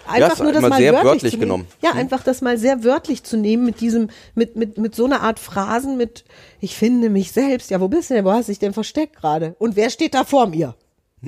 einfach 0.07 0.33
ist 0.33 0.43
nur 0.43 0.51
das 0.51 0.61
mal 0.61 0.77
sehr 0.77 0.93
wörtlich, 0.93 1.11
wörtlich 1.11 1.31
zu 1.31 1.37
nehmen. 1.37 1.41
genommen. 1.41 1.67
Ja, 1.81 1.91
einfach 1.93 2.23
das 2.23 2.41
mal 2.41 2.57
sehr 2.59 2.83
wörtlich 2.83 3.23
zu 3.23 3.35
nehmen 3.35 3.65
mit 3.65 3.81
diesem, 3.81 4.09
mit, 4.35 4.55
mit, 4.55 4.77
mit 4.77 4.93
so 4.93 5.05
einer 5.05 5.21
Art 5.21 5.39
Phrasen, 5.39 5.97
mit 5.97 6.23
ich 6.59 6.75
finde 6.75 7.09
mich 7.09 7.31
selbst. 7.31 7.71
Ja, 7.71 7.81
wo 7.81 7.87
bist 7.87 8.11
du 8.11 8.13
denn? 8.13 8.25
Wo 8.25 8.31
hast 8.31 8.47
du 8.47 8.51
dich 8.51 8.59
denn 8.59 8.73
versteckt 8.73 9.15
gerade? 9.15 9.55
Und 9.57 9.75
wer 9.75 9.89
steht 9.89 10.13
da 10.13 10.23
vor 10.23 10.45
mir? 10.45 10.75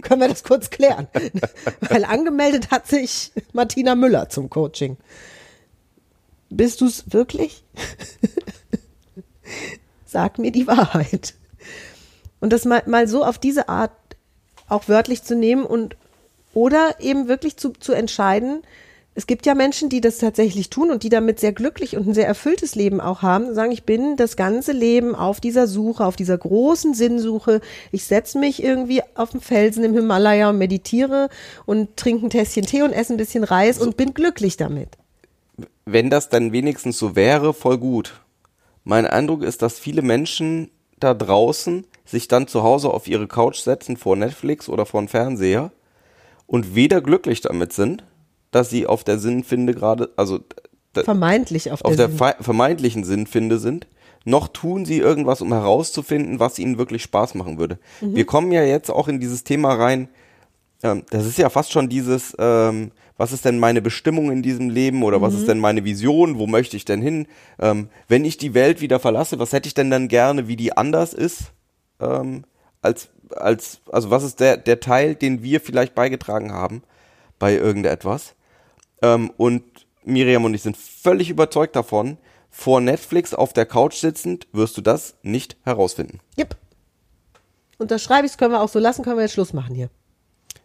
Können 0.01 0.21
wir 0.21 0.29
das 0.29 0.43
kurz 0.43 0.69
klären? 0.69 1.07
Weil 1.89 2.05
angemeldet 2.05 2.69
hat 2.69 2.87
sich 2.87 3.31
Martina 3.53 3.95
Müller 3.95 4.29
zum 4.29 4.49
Coaching. 4.49 4.97
Bist 6.49 6.81
du's 6.81 7.05
wirklich? 7.07 7.63
Sag 10.05 10.37
mir 10.37 10.51
die 10.51 10.67
Wahrheit. 10.67 11.33
Und 12.39 12.53
das 12.53 12.65
mal, 12.65 12.83
mal 12.85 13.07
so 13.07 13.25
auf 13.25 13.37
diese 13.37 13.67
Art 13.67 13.91
auch 14.71 14.87
wörtlich 14.87 15.23
zu 15.23 15.35
nehmen 15.35 15.65
und 15.65 15.95
oder 16.53 16.95
eben 16.99 17.27
wirklich 17.27 17.57
zu, 17.57 17.69
zu 17.71 17.93
entscheiden, 17.93 18.63
es 19.13 19.27
gibt 19.27 19.45
ja 19.45 19.55
Menschen, 19.55 19.89
die 19.89 19.99
das 19.99 20.19
tatsächlich 20.19 20.69
tun 20.69 20.89
und 20.89 21.03
die 21.03 21.09
damit 21.09 21.39
sehr 21.39 21.51
glücklich 21.51 21.97
und 21.97 22.07
ein 22.07 22.13
sehr 22.13 22.27
erfülltes 22.27 22.75
Leben 22.75 23.01
auch 23.01 23.21
haben, 23.21 23.53
sagen, 23.53 23.73
ich 23.73 23.83
bin 23.83 24.15
das 24.15 24.37
ganze 24.37 24.71
Leben 24.71 25.15
auf 25.15 25.41
dieser 25.41 25.67
Suche, 25.67 26.05
auf 26.05 26.15
dieser 26.15 26.37
großen 26.37 26.93
Sinnsuche. 26.93 27.59
Ich 27.91 28.05
setze 28.05 28.39
mich 28.39 28.63
irgendwie 28.63 29.01
auf 29.15 29.31
den 29.31 29.41
Felsen 29.41 29.83
im 29.83 29.93
Himalaya 29.93 30.49
und 30.49 30.57
meditiere 30.57 31.27
und 31.65 31.97
trinke 31.97 32.27
ein 32.27 32.29
Tässchen 32.29 32.65
Tee 32.65 32.83
und 32.83 32.93
esse 32.93 33.13
ein 33.13 33.17
bisschen 33.17 33.43
Reis 33.43 33.79
und 33.79 33.97
bin 33.97 34.13
glücklich 34.13 34.55
damit. 34.55 34.97
wenn 35.85 36.09
das 36.09 36.29
dann 36.29 36.53
wenigstens 36.53 36.97
so 36.97 37.15
wäre, 37.17 37.53
voll 37.53 37.77
gut. 37.77 38.21
Mein 38.85 39.05
Eindruck 39.05 39.43
ist, 39.43 39.61
dass 39.61 39.77
viele 39.77 40.03
Menschen 40.03 40.71
da 40.99 41.13
draußen 41.13 41.85
sich 42.11 42.27
dann 42.27 42.47
zu 42.47 42.61
Hause 42.61 42.89
auf 42.91 43.07
ihre 43.07 43.27
Couch 43.27 43.57
setzen 43.59 43.97
vor 43.97 44.15
Netflix 44.15 44.69
oder 44.69 44.85
vor 44.85 45.01
dem 45.01 45.07
Fernseher 45.07 45.71
und 46.45 46.75
weder 46.75 47.01
glücklich 47.01 47.41
damit 47.41 47.73
sind, 47.73 48.03
dass 48.51 48.69
sie 48.69 48.85
auf 48.85 49.03
der 49.03 49.17
Sinnfinde 49.17 49.73
gerade, 49.73 50.09
also 50.17 50.39
Vermeintlich 50.93 51.71
auf, 51.71 51.85
auf 51.85 51.95
der, 51.95 52.09
der 52.09 52.17
Sinn- 52.17 52.43
vermeintlichen 52.43 53.05
Sinnfinde 53.05 53.59
sind, 53.59 53.87
noch 54.25 54.49
tun 54.49 54.83
sie 54.83 54.97
irgendwas, 54.97 55.41
um 55.41 55.53
herauszufinden, 55.53 56.39
was 56.41 56.59
ihnen 56.59 56.77
wirklich 56.77 57.01
Spaß 57.01 57.33
machen 57.35 57.57
würde. 57.57 57.79
Mhm. 58.01 58.15
Wir 58.15 58.25
kommen 58.25 58.51
ja 58.51 58.61
jetzt 58.63 58.91
auch 58.91 59.07
in 59.07 59.21
dieses 59.21 59.45
Thema 59.45 59.73
rein, 59.73 60.09
ähm, 60.83 61.03
das 61.09 61.25
ist 61.25 61.37
ja 61.37 61.49
fast 61.49 61.71
schon 61.71 61.87
dieses, 61.87 62.35
ähm, 62.39 62.91
was 63.15 63.31
ist 63.31 63.45
denn 63.45 63.57
meine 63.57 63.81
Bestimmung 63.81 64.31
in 64.31 64.41
diesem 64.43 64.69
Leben 64.69 65.01
oder 65.03 65.19
Mhm. 65.19 65.21
was 65.21 65.33
ist 65.35 65.47
denn 65.47 65.59
meine 65.59 65.85
Vision, 65.85 66.37
wo 66.37 66.45
möchte 66.45 66.75
ich 66.75 66.83
denn 66.83 67.01
hin? 67.01 67.25
Ähm, 67.57 67.87
wenn 68.09 68.25
ich 68.25 68.37
die 68.37 68.53
Welt 68.53 68.81
wieder 68.81 68.99
verlasse, 68.99 69.39
was 69.39 69.53
hätte 69.53 69.67
ich 69.67 69.73
denn 69.73 69.89
dann 69.89 70.09
gerne, 70.09 70.49
wie 70.49 70.57
die 70.57 70.75
anders 70.75 71.13
ist? 71.13 71.53
Ähm, 72.01 72.43
als, 72.81 73.09
als, 73.35 73.79
also 73.91 74.09
was 74.09 74.23
ist 74.23 74.39
der, 74.39 74.57
der 74.57 74.79
Teil, 74.79 75.15
den 75.15 75.43
wir 75.43 75.61
vielleicht 75.61 75.95
beigetragen 75.95 76.51
haben 76.51 76.83
bei 77.39 77.53
irgendetwas? 77.55 78.35
Ähm, 79.01 79.31
und 79.37 79.63
Miriam 80.03 80.43
und 80.45 80.53
ich 80.53 80.63
sind 80.63 80.77
völlig 80.77 81.29
überzeugt 81.29 81.75
davon, 81.75 82.17
vor 82.49 82.81
Netflix 82.81 83.33
auf 83.33 83.53
der 83.53 83.65
Couch 83.65 83.95
sitzend 83.95 84.47
wirst 84.51 84.75
du 84.77 84.81
das 84.81 85.15
nicht 85.21 85.55
herausfinden. 85.63 86.19
Yep. 86.37 86.57
Unterschreibe 87.77 88.27
ich, 88.27 88.37
können 88.37 88.51
wir 88.53 88.61
auch 88.61 88.69
so 88.69 88.79
lassen, 88.79 89.03
können 89.03 89.17
wir 89.17 89.23
jetzt 89.23 89.33
Schluss 89.33 89.53
machen 89.53 89.73
hier. 89.75 89.89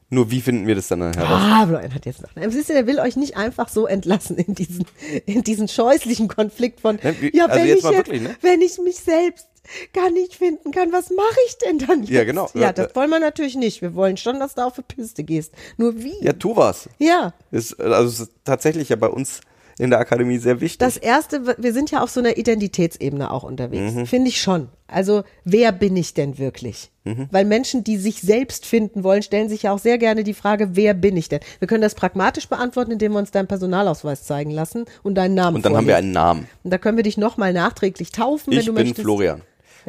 Nur 0.09 0.31
wie 0.31 0.41
finden 0.41 0.67
wir 0.69 0.77
das 0.77 0.87
dann 0.89 1.01
heraus? 1.03 1.41
Ah, 1.43 1.65
Brian 1.65 1.93
hat 1.93 2.07
jetzt 2.07 2.23
noch. 2.23 2.31
Siehst 2.51 2.69
du, 2.69 2.75
der 2.75 2.87
will 2.87 3.01
euch 3.01 3.17
nicht 3.17 3.37
einfach 3.37 3.69
so 3.69 3.87
entlassen 3.87 4.37
in 4.37 4.55
diesen, 4.55 4.85
in 5.27 5.43
diesen 5.43 5.67
scheußlichen 5.67 6.29
Konflikt 6.29 6.81
von, 6.81 6.97
Ne, 7.03 7.17
wie- 7.21 7.37
ja, 7.37 7.47
also 7.47 7.59
wenn 7.61 7.77
ich 7.77 7.83
wirklich, 7.83 8.23
ne? 8.23 8.37
wenn 8.41 8.61
ich 8.61 8.79
mich 8.79 8.97
selbst 8.99 9.49
gar 9.93 10.11
nicht 10.11 10.35
finden 10.35 10.71
kann, 10.71 10.93
was 10.93 11.11
mache 11.11 11.37
ich 11.47 11.59
denn 11.59 11.79
dann 11.79 12.01
jetzt? 12.03 12.11
Ja, 12.11 12.25
genau. 12.25 12.49
Ja, 12.55 12.71
Äh, 12.71 12.75
das 12.75 12.93
äh, 12.93 12.97
wollen 12.97 13.11
wir 13.11 13.21
natürlich 13.21 13.57
nicht. 13.57 13.83
Wir 13.83 13.95
wollen 13.95 14.17
schon, 14.17 14.39
dass 14.41 14.55
du 14.55 14.63
auf 14.65 14.75
die 14.75 14.83
Piste 14.83 15.25
gehst. 15.25 15.53
Nur 15.77 15.97
wie? 16.03 16.15
Ja, 16.23 16.33
tu 16.33 16.57
was. 16.57 16.89
Ja. 16.99 17.33
Ist, 17.51 17.81
also 17.81 18.09
es 18.09 18.21
ist 18.29 18.33
tatsächlich 18.45 18.89
ja 18.89 18.97
bei 18.97 19.09
uns 19.09 19.41
in 19.79 19.91
der 19.91 19.99
Akademie 19.99 20.39
sehr 20.39 20.63
wichtig. 20.63 20.79
Das 20.79 20.97
erste, 20.97 21.55
wir 21.59 21.73
sind 21.75 21.91
ja 21.91 22.03
auf 22.03 22.09
so 22.09 22.21
einer 22.21 22.39
Identitätsebene 22.39 23.31
auch 23.31 23.43
unterwegs. 23.43 23.93
Mhm. 23.93 24.07
Finde 24.07 24.29
ich 24.31 24.41
schon. 24.41 24.69
Also, 24.89 25.23
wer 25.45 25.71
bin 25.71 25.95
ich 25.99 26.15
denn 26.15 26.39
wirklich? 26.39 26.91
Mhm. 27.05 27.29
Weil 27.31 27.45
Menschen, 27.45 27.85
die 27.85 27.99
sich 27.99 28.23
selbst 28.23 28.65
finden 28.65 29.05
wollen, 29.05 29.23
stellen 29.23 29.51
sich 29.51 29.65
ja 29.65 29.73
auch 29.73 29.79
sehr 29.79 29.99
gerne 29.99 30.25
die 30.25 30.33
Frage, 30.33 30.71
wer 30.77 30.95
bin 30.95 31.15
ich 31.19 31.29
denn? 31.29 31.41
Wir 31.59 31.69
können 31.69 31.83
das 31.83 31.95
pragmatisch 31.95 32.49
beantworten, 32.49 32.93
indem 32.93 33.13
wir 33.13 33.19
uns 33.19 33.33
deinen 33.33 33.49
Personalausweis 33.49 34.25
zeigen 34.25 34.51
lassen 34.51 34.87
und 35.03 35.17
deinen 35.17 35.35
Namen 35.35 35.57
und 35.57 35.67
dann 35.67 35.77
haben 35.77 35.87
wir 35.87 35.93
vorlesen. 35.93 36.17
einen 36.17 36.27
Namen. 36.27 36.49
Und 36.65 36.71
da 36.71 36.79
können 36.79 36.97
wir 36.97 37.05
dich 37.05 37.19
nochmal 37.19 37.53
nachträglich 37.53 38.13
taufen, 38.13 38.53
wenn 38.53 38.61
Ich 38.61 38.67
du 38.67 38.73
bin 38.73 38.85
möchtest. 38.87 39.07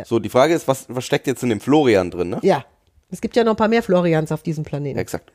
So, 0.06 0.20
die 0.20 0.30
Frage 0.30 0.54
ist, 0.54 0.68
was, 0.68 0.86
was 0.90 1.06
steckt 1.06 1.28
jetzt 1.28 1.44
in 1.44 1.50
dem 1.50 1.60
Florian 1.60 2.12
drin, 2.12 2.30
ne? 2.30 2.40
Ja. 2.44 2.66
Es 3.10 3.22
gibt 3.22 3.36
ja 3.36 3.44
noch 3.44 3.54
ein 3.54 3.58
paar 3.58 3.70
mehr 3.70 3.84
Florians 3.84 4.32
auf 4.32 4.44
diesem 4.44 4.64
Planeten. 4.66 5.00
Exakt. 5.00 5.32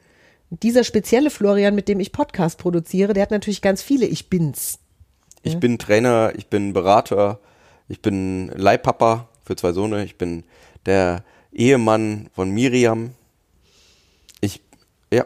Dieser 0.50 0.84
spezielle 0.84 1.30
Florian, 1.30 1.74
mit 1.74 1.88
dem 1.88 2.00
ich 2.00 2.12
Podcast 2.12 2.58
produziere, 2.58 3.14
der 3.14 3.22
hat 3.22 3.30
natürlich 3.30 3.62
ganz 3.62 3.82
viele 3.82 4.04
Ich 4.06 4.28
bin's. 4.28 4.78
Ich 5.42 5.58
bin 5.58 5.78
Trainer, 5.78 6.32
ich 6.36 6.46
bin 6.48 6.72
Berater, 6.74 7.40
ich 7.88 8.00
bin 8.02 8.48
Leihpapa 8.54 9.28
für 9.44 9.56
zwei 9.56 9.72
Söhne, 9.72 10.04
ich 10.04 10.16
bin 10.18 10.44
der 10.86 11.24
Ehemann 11.52 12.28
von 12.34 12.50
Miriam. 12.50 13.12
Ich, 14.40 14.60
ja, 15.12 15.24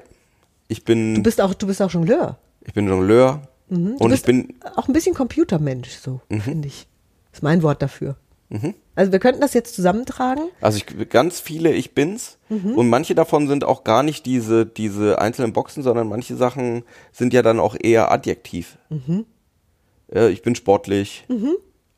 ich 0.69 0.79
Du 0.81 0.85
bin, 0.87 1.23
bist 1.23 1.41
auch, 1.41 1.53
du 1.55 1.67
bist 1.67 1.83
auch 1.83 1.91
Jongleur. 1.91 2.39
ich 2.65 2.73
bin 2.73 2.89
Jongleur 2.89 3.43
Du 3.69 3.97
und 3.97 4.13
ich 4.13 4.23
bin, 4.23 4.55
auch 4.77 4.87
ein 4.89 4.93
bisschen 4.93 5.15
Computermensch, 5.15 5.91
so, 5.91 6.21
Mhm. 6.29 6.41
finde 6.41 6.69
ich. 6.69 6.87
Ist 7.33 7.43
mein 7.43 7.63
Wort 7.63 7.83
dafür. 7.83 8.17
Also 8.95 9.13
wir 9.13 9.19
könnten 9.19 9.41
das 9.41 9.55
jetzt 9.55 9.75
zusammentragen. 9.75 10.45
also 10.61 10.79
ich, 10.79 11.09
ganz 11.09 11.41
viele 11.41 11.73
Ich 11.73 11.95
bin's 11.95 12.39
Mhm. 12.49 12.75
und 12.79 12.89
manche 12.89 13.17
davon 13.17 13.49
sind 13.49 13.65
auch 13.65 13.83
gar 13.83 14.05
nicht 14.05 14.25
diese, 14.25 14.65
diese 14.67 15.19
einzelnen 15.21 15.53
Boxen, 15.53 15.83
sondern 15.83 16.09
manche 16.09 16.37
Sachen 16.37 16.85
sind 17.11 17.33
ja 17.33 17.43
dann 17.43 17.59
auch 17.59 17.75
eher 17.81 18.13
adjektiv. 18.13 18.79
Mhm. 18.89 19.27
Äh, 20.13 20.29
ich 20.31 20.43
bin 20.43 20.55
sportlich 20.55 21.27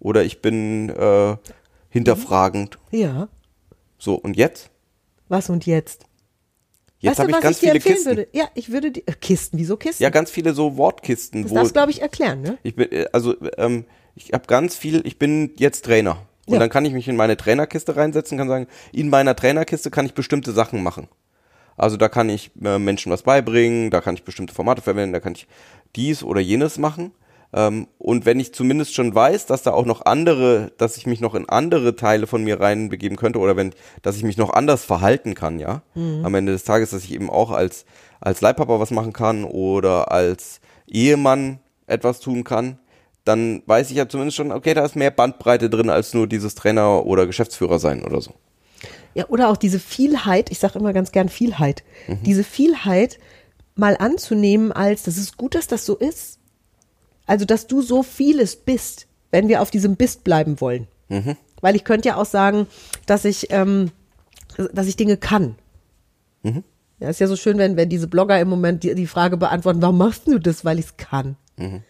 oder 0.00 0.24
ich 0.24 0.40
bin 0.40 0.88
äh, 0.88 1.36
hinterfragend. 1.90 2.78
Ja. 2.90 3.28
So, 3.98 4.14
und 4.14 4.36
jetzt? 4.38 4.70
Was 5.28 5.50
und 5.50 5.66
jetzt? 5.66 6.06
Jetzt 7.00 7.18
habe 7.18 7.30
ich 7.30 7.40
ganz 7.40 7.56
ich 7.56 7.60
dir 7.60 7.66
viele 7.66 7.74
empfehlen 7.74 7.94
Kisten. 7.96 8.10
würde? 8.10 8.28
Ja, 8.32 8.48
ich 8.54 8.72
würde 8.72 8.90
die 8.90 9.06
äh, 9.06 9.12
Kisten, 9.12 9.58
wieso 9.58 9.76
Kisten? 9.76 10.02
Ja, 10.02 10.08
ganz 10.10 10.30
viele 10.30 10.54
so 10.54 10.76
Wortkisten, 10.78 11.42
das 11.42 11.52
darfst 11.52 11.74
glaube 11.74 11.90
ich 11.90 12.00
erklären, 12.00 12.40
ne? 12.40 12.58
ich 12.62 12.74
bin, 12.74 12.90
äh, 12.90 13.06
also 13.12 13.34
ähm, 13.58 13.84
ich 14.16 14.32
habe 14.32 14.46
ganz 14.46 14.74
viel, 14.76 15.06
ich 15.06 15.18
bin 15.18 15.52
jetzt 15.58 15.84
Trainer. 15.84 16.26
Und 16.48 16.54
Ja. 16.54 16.60
dann 16.60 16.70
kann 16.70 16.84
ich 16.84 16.92
mich 16.92 17.06
in 17.08 17.16
meine 17.16 17.36
Trainerkiste 17.36 17.94
reinsetzen, 17.96 18.38
kann 18.38 18.48
sagen, 18.48 18.66
in 18.92 19.10
meiner 19.10 19.36
Trainerkiste 19.36 19.90
kann 19.90 20.06
ich 20.06 20.14
bestimmte 20.14 20.52
Sachen 20.52 20.82
machen. 20.82 21.08
Also 21.76 21.96
da 21.96 22.08
kann 22.08 22.28
ich 22.28 22.50
äh, 22.64 22.78
Menschen 22.78 23.12
was 23.12 23.22
beibringen, 23.22 23.90
da 23.90 24.00
kann 24.00 24.14
ich 24.14 24.24
bestimmte 24.24 24.54
Formate 24.54 24.82
verwenden, 24.82 25.12
da 25.12 25.20
kann 25.20 25.34
ich 25.34 25.46
dies 25.94 26.24
oder 26.24 26.40
jenes 26.40 26.78
machen. 26.78 27.12
Ähm, 27.52 27.86
und 27.98 28.26
wenn 28.26 28.40
ich 28.40 28.52
zumindest 28.52 28.94
schon 28.94 29.14
weiß, 29.14 29.46
dass 29.46 29.62
da 29.62 29.72
auch 29.72 29.84
noch 29.86 30.04
andere, 30.06 30.72
dass 30.78 30.96
ich 30.96 31.06
mich 31.06 31.20
noch 31.20 31.34
in 31.34 31.48
andere 31.48 31.94
Teile 31.96 32.26
von 32.26 32.42
mir 32.42 32.60
reinbegeben 32.60 33.16
könnte 33.16 33.38
oder 33.38 33.56
wenn, 33.56 33.74
dass 34.02 34.16
ich 34.16 34.22
mich 34.24 34.36
noch 34.38 34.50
anders 34.50 34.84
verhalten 34.84 35.34
kann, 35.34 35.58
ja, 35.58 35.82
am 35.94 36.34
Ende 36.34 36.52
des 36.52 36.64
Tages, 36.64 36.90
dass 36.90 37.04
ich 37.04 37.12
eben 37.12 37.30
auch 37.30 37.50
als, 37.50 37.84
als 38.20 38.40
Leihpapa 38.40 38.80
was 38.80 38.90
machen 38.90 39.12
kann 39.12 39.44
oder 39.44 40.10
als 40.10 40.60
Ehemann 40.88 41.58
etwas 41.86 42.20
tun 42.20 42.42
kann, 42.44 42.78
dann 43.28 43.62
weiß 43.66 43.90
ich 43.90 43.96
ja 43.96 44.08
zumindest 44.08 44.36
schon, 44.36 44.50
okay, 44.52 44.74
da 44.74 44.84
ist 44.84 44.96
mehr 44.96 45.10
Bandbreite 45.10 45.70
drin 45.70 45.90
als 45.90 46.14
nur 46.14 46.26
dieses 46.26 46.54
Trainer 46.54 47.06
oder 47.06 47.26
Geschäftsführer 47.26 47.78
sein 47.78 48.04
oder 48.04 48.20
so. 48.20 48.32
Ja, 49.14 49.26
oder 49.28 49.48
auch 49.48 49.56
diese 49.56 49.78
Vielheit, 49.78 50.50
ich 50.50 50.58
sage 50.58 50.78
immer 50.78 50.92
ganz 50.92 51.12
gern 51.12 51.28
Vielheit, 51.28 51.82
Mhm. 52.06 52.22
diese 52.24 52.44
Vielheit 52.44 53.18
mal 53.74 53.96
anzunehmen 53.98 54.72
als, 54.72 55.04
das 55.04 55.16
ist 55.16 55.36
gut, 55.36 55.54
dass 55.54 55.66
das 55.68 55.86
so 55.86 55.96
ist. 55.96 56.38
Also, 57.26 57.44
dass 57.44 57.66
du 57.66 57.82
so 57.82 58.02
vieles 58.02 58.56
bist, 58.56 59.06
wenn 59.30 59.48
wir 59.48 59.60
auf 59.62 59.70
diesem 59.70 59.96
Bist 59.96 60.24
bleiben 60.24 60.60
wollen. 60.60 60.88
Mhm. 61.08 61.36
Weil 61.60 61.76
ich 61.76 61.84
könnte 61.84 62.08
ja 62.08 62.16
auch 62.16 62.24
sagen, 62.26 62.66
dass 63.06 63.24
ich, 63.24 63.48
ähm, 63.50 63.90
dass 64.72 64.86
ich 64.86 64.96
Dinge 64.96 65.16
kann. 65.16 65.56
Mhm. 66.42 66.64
Ja, 67.00 67.08
ist 67.10 67.20
ja 67.20 67.26
so 67.26 67.36
schön, 67.36 67.58
wenn, 67.58 67.76
wenn 67.76 67.88
diese 67.88 68.08
Blogger 68.08 68.40
im 68.40 68.48
Moment 68.48 68.82
die, 68.82 68.94
die 68.94 69.06
Frage 69.06 69.36
beantworten, 69.36 69.82
warum 69.82 69.98
machst 69.98 70.26
du 70.26 70.38
das? 70.38 70.64
Weil 70.64 70.78
ich 70.78 70.86
es 70.86 70.96
kann. 70.96 71.36
Mhm. 71.56 71.82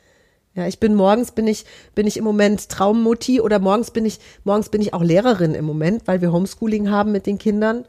Ja, 0.58 0.66
ich 0.66 0.80
bin 0.80 0.96
morgens 0.96 1.30
bin 1.30 1.46
ich 1.46 1.66
bin 1.94 2.08
ich 2.08 2.16
im 2.16 2.24
Moment 2.24 2.68
Traummutti 2.68 3.40
oder 3.40 3.60
morgens 3.60 3.92
bin 3.92 4.04
ich 4.04 4.18
morgens 4.42 4.70
bin 4.70 4.82
ich 4.82 4.92
auch 4.92 5.04
Lehrerin 5.04 5.54
im 5.54 5.64
Moment, 5.64 6.02
weil 6.06 6.20
wir 6.20 6.32
Homeschooling 6.32 6.90
haben 6.90 7.12
mit 7.12 7.26
den 7.26 7.38
Kindern. 7.38 7.84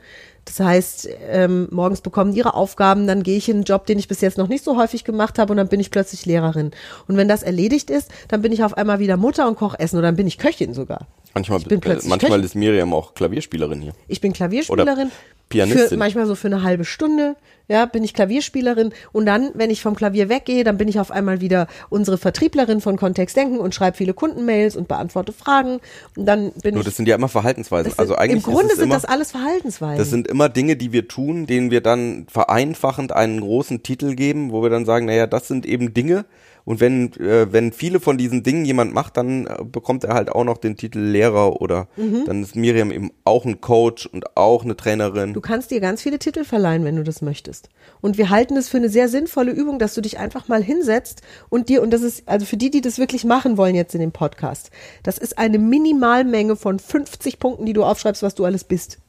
Das 0.46 0.60
heißt, 0.60 1.10
ähm, 1.32 1.68
morgens 1.72 2.02
bekommen 2.02 2.32
ihre 2.32 2.54
Aufgaben, 2.54 3.08
dann 3.08 3.24
gehe 3.24 3.38
ich 3.38 3.50
in 3.50 3.58
einen 3.58 3.64
Job, 3.64 3.88
den 3.88 3.98
ich 3.98 4.08
bis 4.08 4.22
jetzt 4.22 4.38
noch 4.38 4.48
nicht 4.48 4.64
so 4.64 4.78
häufig 4.78 5.04
gemacht 5.04 5.40
habe 5.40 5.52
und 5.52 5.58
dann 5.58 5.68
bin 5.68 5.80
ich 5.80 5.90
plötzlich 5.90 6.28
Lehrerin. 6.28 6.70
Und 7.08 7.18
wenn 7.18 7.28
das 7.28 7.42
erledigt 7.42 7.90
ist, 7.90 8.12
dann 8.28 8.44
bin 8.44 8.52
ich 8.52 8.64
auf 8.64 8.78
einmal 8.78 9.00
wieder 9.00 9.18
Mutter 9.18 9.48
und 9.48 9.56
koche 9.56 9.80
Essen 9.80 9.98
oder 9.98 10.10
dann 10.10 10.16
bin 10.16 10.28
ich 10.28 10.38
Köchin 10.38 10.76
sogar. 10.76 11.08
Manchmal, 11.34 11.62
äh, 11.62 11.98
manchmal 12.06 12.44
ist 12.44 12.56
Miriam 12.56 12.94
auch 12.94 13.13
Klavierspielerin 13.13 13.82
hier. 13.82 13.94
Ich 14.08 14.20
bin 14.22 14.34
Klavierspielerin. 14.34 15.08
Oder 15.08 15.12
Pianistin. 15.48 15.88
Für, 15.89 15.98
manchmal 15.98 16.26
so 16.28 16.36
für 16.36 16.48
eine 16.48 16.62
halbe 16.63 16.86
Stunde. 16.86 17.36
ja, 17.68 17.86
bin 17.86 18.04
ich 18.04 18.13
Klavierspielerin 18.13 18.92
und 19.12 19.26
dann, 19.26 19.50
wenn 19.56 19.70
ich 19.72 19.82
vom 19.82 19.96
Klavier 19.96 20.28
weggehe, 20.30 20.63
dann 20.63 20.78
bin 20.78 20.88
ich 20.88 21.00
auf 21.00 21.10
einmal 21.12 21.39
wieder 21.42 21.68
unsere 21.89 22.18
Vertrieblerin 22.20 22.82
von 22.82 22.98
Kontext 22.98 23.36
Denken 23.38 23.58
und 23.60 23.74
schreibe 23.76 23.98
viele 23.98 24.13
Kundenmails 24.13 24.76
und 24.76 24.88
beantworte 24.88 25.34
Fragen 25.34 25.80
und 26.15 26.26
dann 26.26 26.52
bin 26.63 26.74
Nur 26.76 26.82
ich 26.82 26.86
das 26.88 26.98
sind 26.98 27.08
ja 27.08 27.15
immer 27.15 27.30
Verhaltensweisen. 27.30 27.89
das 27.92 27.98
Also 28.00 28.13
sind- 28.13 28.20
eigentlich 28.22 28.46
im 28.46 28.54
Grunde 28.54 28.76
sind 28.76 28.84
immer, 28.86 28.96
das 28.96 29.06
alles 29.06 29.32
Verhaltensweisen. 29.32 29.98
Das 29.98 30.10
sind 30.10 30.28
immer 30.28 30.50
Dinge, 30.50 30.76
die 30.76 30.92
wir 30.92 31.08
tun, 31.08 31.46
denen 31.48 31.72
wir 31.72 31.82
dann 31.82 32.28
vereinfachend 32.30 33.12
einen 33.12 33.39
großen 33.42 33.82
Titel 33.84 34.15
geben, 34.15 34.52
wo 34.52 34.62
wir 34.63 34.70
dann 34.70 34.86
sagen, 34.86 35.06
naja, 35.08 35.26
das 35.28 35.48
sind 35.48 35.65
eben 35.65 35.94
Dinge. 35.94 36.26
Und 36.65 36.80
wenn, 36.80 37.13
äh, 37.13 37.52
wenn 37.52 37.72
viele 37.72 38.00
von 38.00 38.17
diesen 38.17 38.43
Dingen 38.43 38.65
jemand 38.65 38.93
macht, 38.93 39.17
dann 39.17 39.48
äh, 39.48 39.63
bekommt 39.63 40.04
er 40.04 40.13
halt 40.13 40.30
auch 40.30 40.43
noch 40.43 40.58
den 40.58 40.76
Titel 40.78 41.00
Lehrer 41.00 41.62
oder 41.62 41.88
Mhm. 41.95 42.24
dann 42.26 42.43
ist 42.43 42.56
Miriam 42.56 42.91
eben 42.91 43.12
auch 43.24 43.45
ein 43.45 43.62
Coach 43.62 44.06
und 44.06 44.38
auch 44.38 44.63
eine 44.63 44.76
Trainerin. 44.76 45.34
Du 45.34 45.41
kannst 45.41 45.72
dir 45.72 45.80
ganz 45.80 46.02
viele 46.02 46.19
Titel 46.19 46.43
verleihen, 46.43 46.84
wenn 46.84 46.95
du 46.95 47.04
das 47.04 47.22
möchtest. 47.22 47.69
Und 48.02 48.17
wir 48.17 48.30
halten 48.30 48.56
es 48.58 48.69
für 48.69 48.78
eine 48.78 48.89
sehr 48.89 49.10
sinnvolle 49.10 49.52
Übung, 49.52 49.80
dass 49.80 49.93
du 49.95 50.02
dich 50.02 50.19
einfach 50.19 50.48
mal 50.48 50.63
hinsetzt 50.63 51.22
und 51.50 51.69
dir, 51.69 51.82
und 51.82 51.91
das 51.91 52.02
ist, 52.02 52.28
also 52.28 52.45
für 52.45 52.58
die, 52.58 52.69
die 52.69 52.82
das 52.82 53.00
wirklich 53.00 53.24
machen 53.24 53.58
wollen 53.58 53.76
jetzt 53.76 53.95
in 53.95 54.02
dem 54.02 54.12
Podcast, 54.12 54.69
das 55.04 55.17
ist 55.17 55.38
eine 55.38 55.58
Minimalmenge 55.60 56.56
von 56.56 56.80
50 56.80 57.39
Punkten, 57.39 57.65
die 57.65 57.74
du 57.74 57.84
aufschreibst, 57.84 58.22
was 58.24 58.36
du 58.36 58.45
alles 58.45 58.63
bist. 58.63 59.00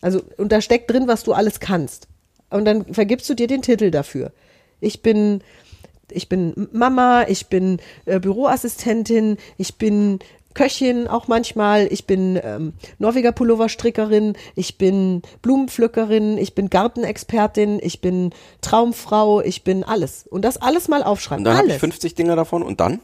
Also, 0.00 0.22
und 0.36 0.52
da 0.52 0.60
steckt 0.60 0.90
drin, 0.90 1.08
was 1.08 1.22
du 1.22 1.32
alles 1.32 1.60
kannst. 1.60 2.08
Und 2.50 2.64
dann 2.64 2.92
vergibst 2.92 3.28
du 3.30 3.34
dir 3.34 3.46
den 3.46 3.62
Titel 3.62 3.90
dafür. 3.90 4.32
Ich 4.80 5.02
bin, 5.02 5.40
ich 6.10 6.28
bin 6.28 6.68
Mama, 6.72 7.26
ich 7.28 7.46
bin 7.46 7.78
äh, 8.04 8.20
Büroassistentin, 8.20 9.36
ich 9.56 9.76
bin 9.76 10.18
Köchin 10.56 11.06
auch 11.06 11.28
manchmal, 11.28 11.86
ich 11.92 12.06
bin 12.06 12.40
ähm, 12.42 12.72
Norweger 12.98 13.30
Pulloverstrickerin, 13.30 14.36
ich 14.54 14.78
bin 14.78 15.20
Blumenpflückerin, 15.42 16.38
ich 16.38 16.54
bin 16.54 16.70
Gartenexpertin, 16.70 17.78
ich 17.82 18.00
bin 18.00 18.30
Traumfrau, 18.62 19.42
ich 19.42 19.64
bin 19.64 19.84
alles. 19.84 20.26
Und 20.26 20.42
das 20.46 20.56
alles 20.56 20.88
mal 20.88 21.02
aufschreiben. 21.02 21.40
Und 21.40 21.44
dann 21.44 21.58
habe 21.58 21.64
alles. 21.64 21.76
ich 21.76 21.80
50 21.80 22.14
Dinge 22.14 22.34
davon 22.36 22.62
und 22.62 22.80
dann? 22.80 23.00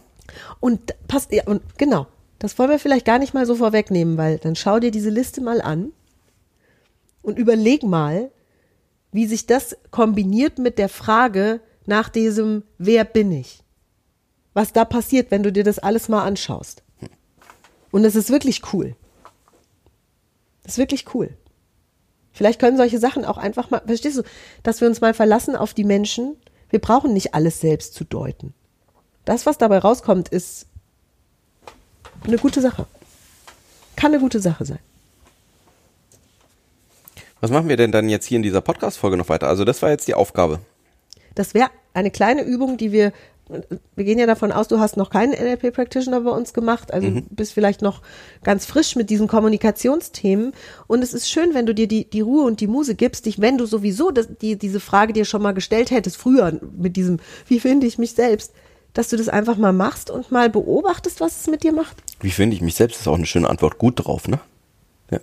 Und 0.61 0.95
passt, 1.09 1.31
ja, 1.31 1.43
und 1.45 1.63
genau. 1.77 2.07
Das 2.39 2.59
wollen 2.59 2.71
wir 2.71 2.79
vielleicht 2.79 3.05
gar 3.05 3.19
nicht 3.19 3.35
mal 3.35 3.47
so 3.47 3.55
vorwegnehmen, 3.55 4.17
weil 4.17 4.39
dann 4.39 4.57
schau 4.57 4.81
dir 4.81 4.91
diese 4.91 5.11
Liste 5.11 5.41
mal 5.43 5.61
an 5.61 5.93
und 7.21 7.39
überleg 7.39 7.83
mal, 7.83 8.31
wie 9.13 9.27
sich 9.27 9.47
das 9.47 9.77
kombiniert 9.91 10.59
mit 10.59 10.79
der 10.79 10.89
Frage 10.89 11.61
nach 11.87 12.09
diesem 12.09 12.63
Wer 12.79 13.05
bin 13.05 13.33
ich? 13.33 13.63
Was 14.55 14.73
da 14.73 14.85
passiert, 14.85 15.31
wenn 15.31 15.43
du 15.43 15.53
dir 15.53 15.65
das 15.65 15.79
alles 15.79 16.09
mal 16.09 16.25
anschaust. 16.25 16.83
Und 17.91 18.05
es 18.05 18.15
ist 18.15 18.31
wirklich 18.31 18.73
cool. 18.73 18.97
Das 20.63 20.75
ist 20.75 20.79
wirklich 20.79 21.15
cool. 21.15 21.37
Vielleicht 22.33 22.61
können 22.61 22.77
solche 22.77 22.99
Sachen 22.99 23.25
auch 23.25 23.37
einfach 23.37 23.71
mal, 23.71 23.83
verstehst 23.85 24.19
du, 24.19 24.23
dass 24.63 24.81
wir 24.81 24.89
uns 24.89 25.01
mal 25.01 25.15
verlassen 25.15 25.55
auf 25.55 25.75
die 25.75 25.85
Menschen. 25.85 26.37
Wir 26.71 26.81
brauchen 26.81 27.13
nicht 27.13 27.35
alles 27.35 27.61
selbst 27.61 27.95
zu 27.95 28.05
deuten. 28.05 28.55
Das, 29.25 29.47
was 29.47 29.59
dabei 29.59 29.79
rauskommt, 29.79 30.29
ist 30.29 30.67
eine 32.25 32.39
gute 32.39 32.61
Sache. 32.61 32.87
Kann 33.97 34.13
eine 34.13 34.21
gute 34.21 34.41
Sache 34.41 34.65
sein. 34.65 34.79
Was 37.41 37.51
machen 37.51 37.69
wir 37.69 37.77
denn 37.77 37.93
dann 37.93 38.09
jetzt 38.09 38.27
hier 38.27 38.37
in 38.37 38.43
dieser 38.43 38.61
Podcast-Folge 38.61 39.17
noch 39.17 39.29
weiter? 39.29 39.49
Also 39.49 39.65
das 39.65 39.83
war 39.83 39.91
jetzt 39.91 40.09
die 40.09 40.15
Aufgabe. 40.15 40.61
Das 41.35 41.55
wäre 41.55 41.71
eine 41.95 42.11
kleine 42.11 42.43
Übung, 42.43 42.77
die 42.77 42.93
wir, 42.93 43.13
wir 43.97 44.05
gehen 44.05 44.19
ja 44.19 44.27
davon 44.27 44.53
aus, 44.53 44.69
du 44.69 44.79
hast 44.79 44.97
noch 44.97 45.11
keinen 45.11 45.33
NLP-Practitioner 45.33 46.21
bei 46.21 46.31
uns 46.31 46.55
gemacht, 46.55 46.93
also 46.93 47.09
bist 47.31 47.53
vielleicht 47.53 47.83
noch 47.83 48.01
ganz 48.45 48.65
frisch 48.65 48.97
mit 48.97 49.11
diesen 49.11 49.29
Kommunikationsthemen. 49.29 50.53
Und 50.87 51.03
es 51.03 51.13
ist 51.13 51.31
schön, 51.31 51.55
wenn 51.55 51.67
du 51.67 51.75
dir 51.75 51.89
die, 51.89 52.09
die 52.09 52.21
Ruhe 52.21 52.45
und 52.45 52.61
die 52.61 52.67
Muse 52.67 52.95
gibst, 52.95 53.27
dich, 53.27 53.41
wenn 53.41 53.59
du 53.59 53.67
sowieso 53.67 54.11
das, 54.11 54.29
die, 54.41 54.57
diese 54.57 54.81
Frage 54.81 55.13
dir 55.13 55.25
schon 55.25 55.43
mal 55.43 55.53
gestellt 55.53 55.91
hättest, 55.91 56.17
früher 56.17 56.59
mit 56.77 56.97
diesem, 56.97 57.19
wie 57.47 57.61
finde 57.61 57.87
ich 57.87 57.99
mich 57.99 58.13
selbst, 58.13 58.53
dass 58.93 59.09
du 59.09 59.17
das 59.17 59.29
einfach 59.29 59.57
mal 59.57 59.73
machst 59.73 60.11
und 60.11 60.31
mal 60.31 60.51
beobachtest, 60.51 61.21
was 61.21 61.41
es 61.41 61.47
mit 61.47 61.63
dir 61.63 61.73
macht. 61.73 61.97
Wie 62.21 62.31
finde 62.31 62.57
ich 62.57 62.63
mich 62.63 62.75
selbst? 62.75 63.01
ist 63.01 63.09
auch 63.09 63.15
eine 63.15 63.27
schöne 63.27 63.49
Antwort. 63.49 63.79
Gut 63.79 64.05
drauf, 64.05 64.29
ne? 64.29 64.39
Ja. 65.11 65.19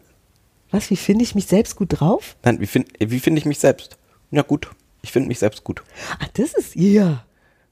Was, 0.71 0.89
wie 0.89 0.95
finde 0.95 1.23
ich 1.23 1.35
mich 1.35 1.45
selbst 1.45 1.75
gut 1.75 1.99
drauf? 1.99 2.35
Nein, 2.43 2.59
wie 2.59 2.67
finde 2.67 2.89
wie 2.99 3.19
finde 3.19 3.39
ich 3.39 3.45
mich 3.45 3.59
selbst? 3.59 3.97
Ja, 4.31 4.41
gut. 4.41 4.69
Ich 5.01 5.11
finde 5.11 5.27
mich 5.29 5.39
selbst 5.39 5.63
gut. 5.63 5.81
Ah, 6.19 6.25
das 6.33 6.53
ist, 6.53 6.75
ja. 6.75 7.23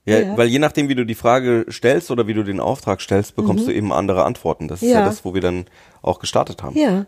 Ja, 0.06 0.20
Ja. 0.20 0.38
weil 0.38 0.48
je 0.48 0.60
nachdem, 0.60 0.88
wie 0.88 0.96
du 0.96 1.06
die 1.06 1.16
Frage 1.16 1.66
stellst 1.70 2.10
oder 2.12 2.28
wie 2.28 2.34
du 2.34 2.44
den 2.44 2.60
Auftrag 2.62 3.02
stellst, 3.02 3.36
bekommst 3.36 3.68
du 3.68 3.72
eben 3.74 3.92
andere 3.92 4.24
Antworten. 4.24 4.68
Das 4.70 4.82
ist 4.82 4.90
ja 4.90 5.00
Ja. 5.02 5.06
das, 5.06 5.26
wo 5.26 5.34
wir 5.34 5.42
dann 5.42 5.66
auch 6.02 6.20
gestartet 6.20 6.64
haben. 6.64 6.78
Ja. 6.78 7.06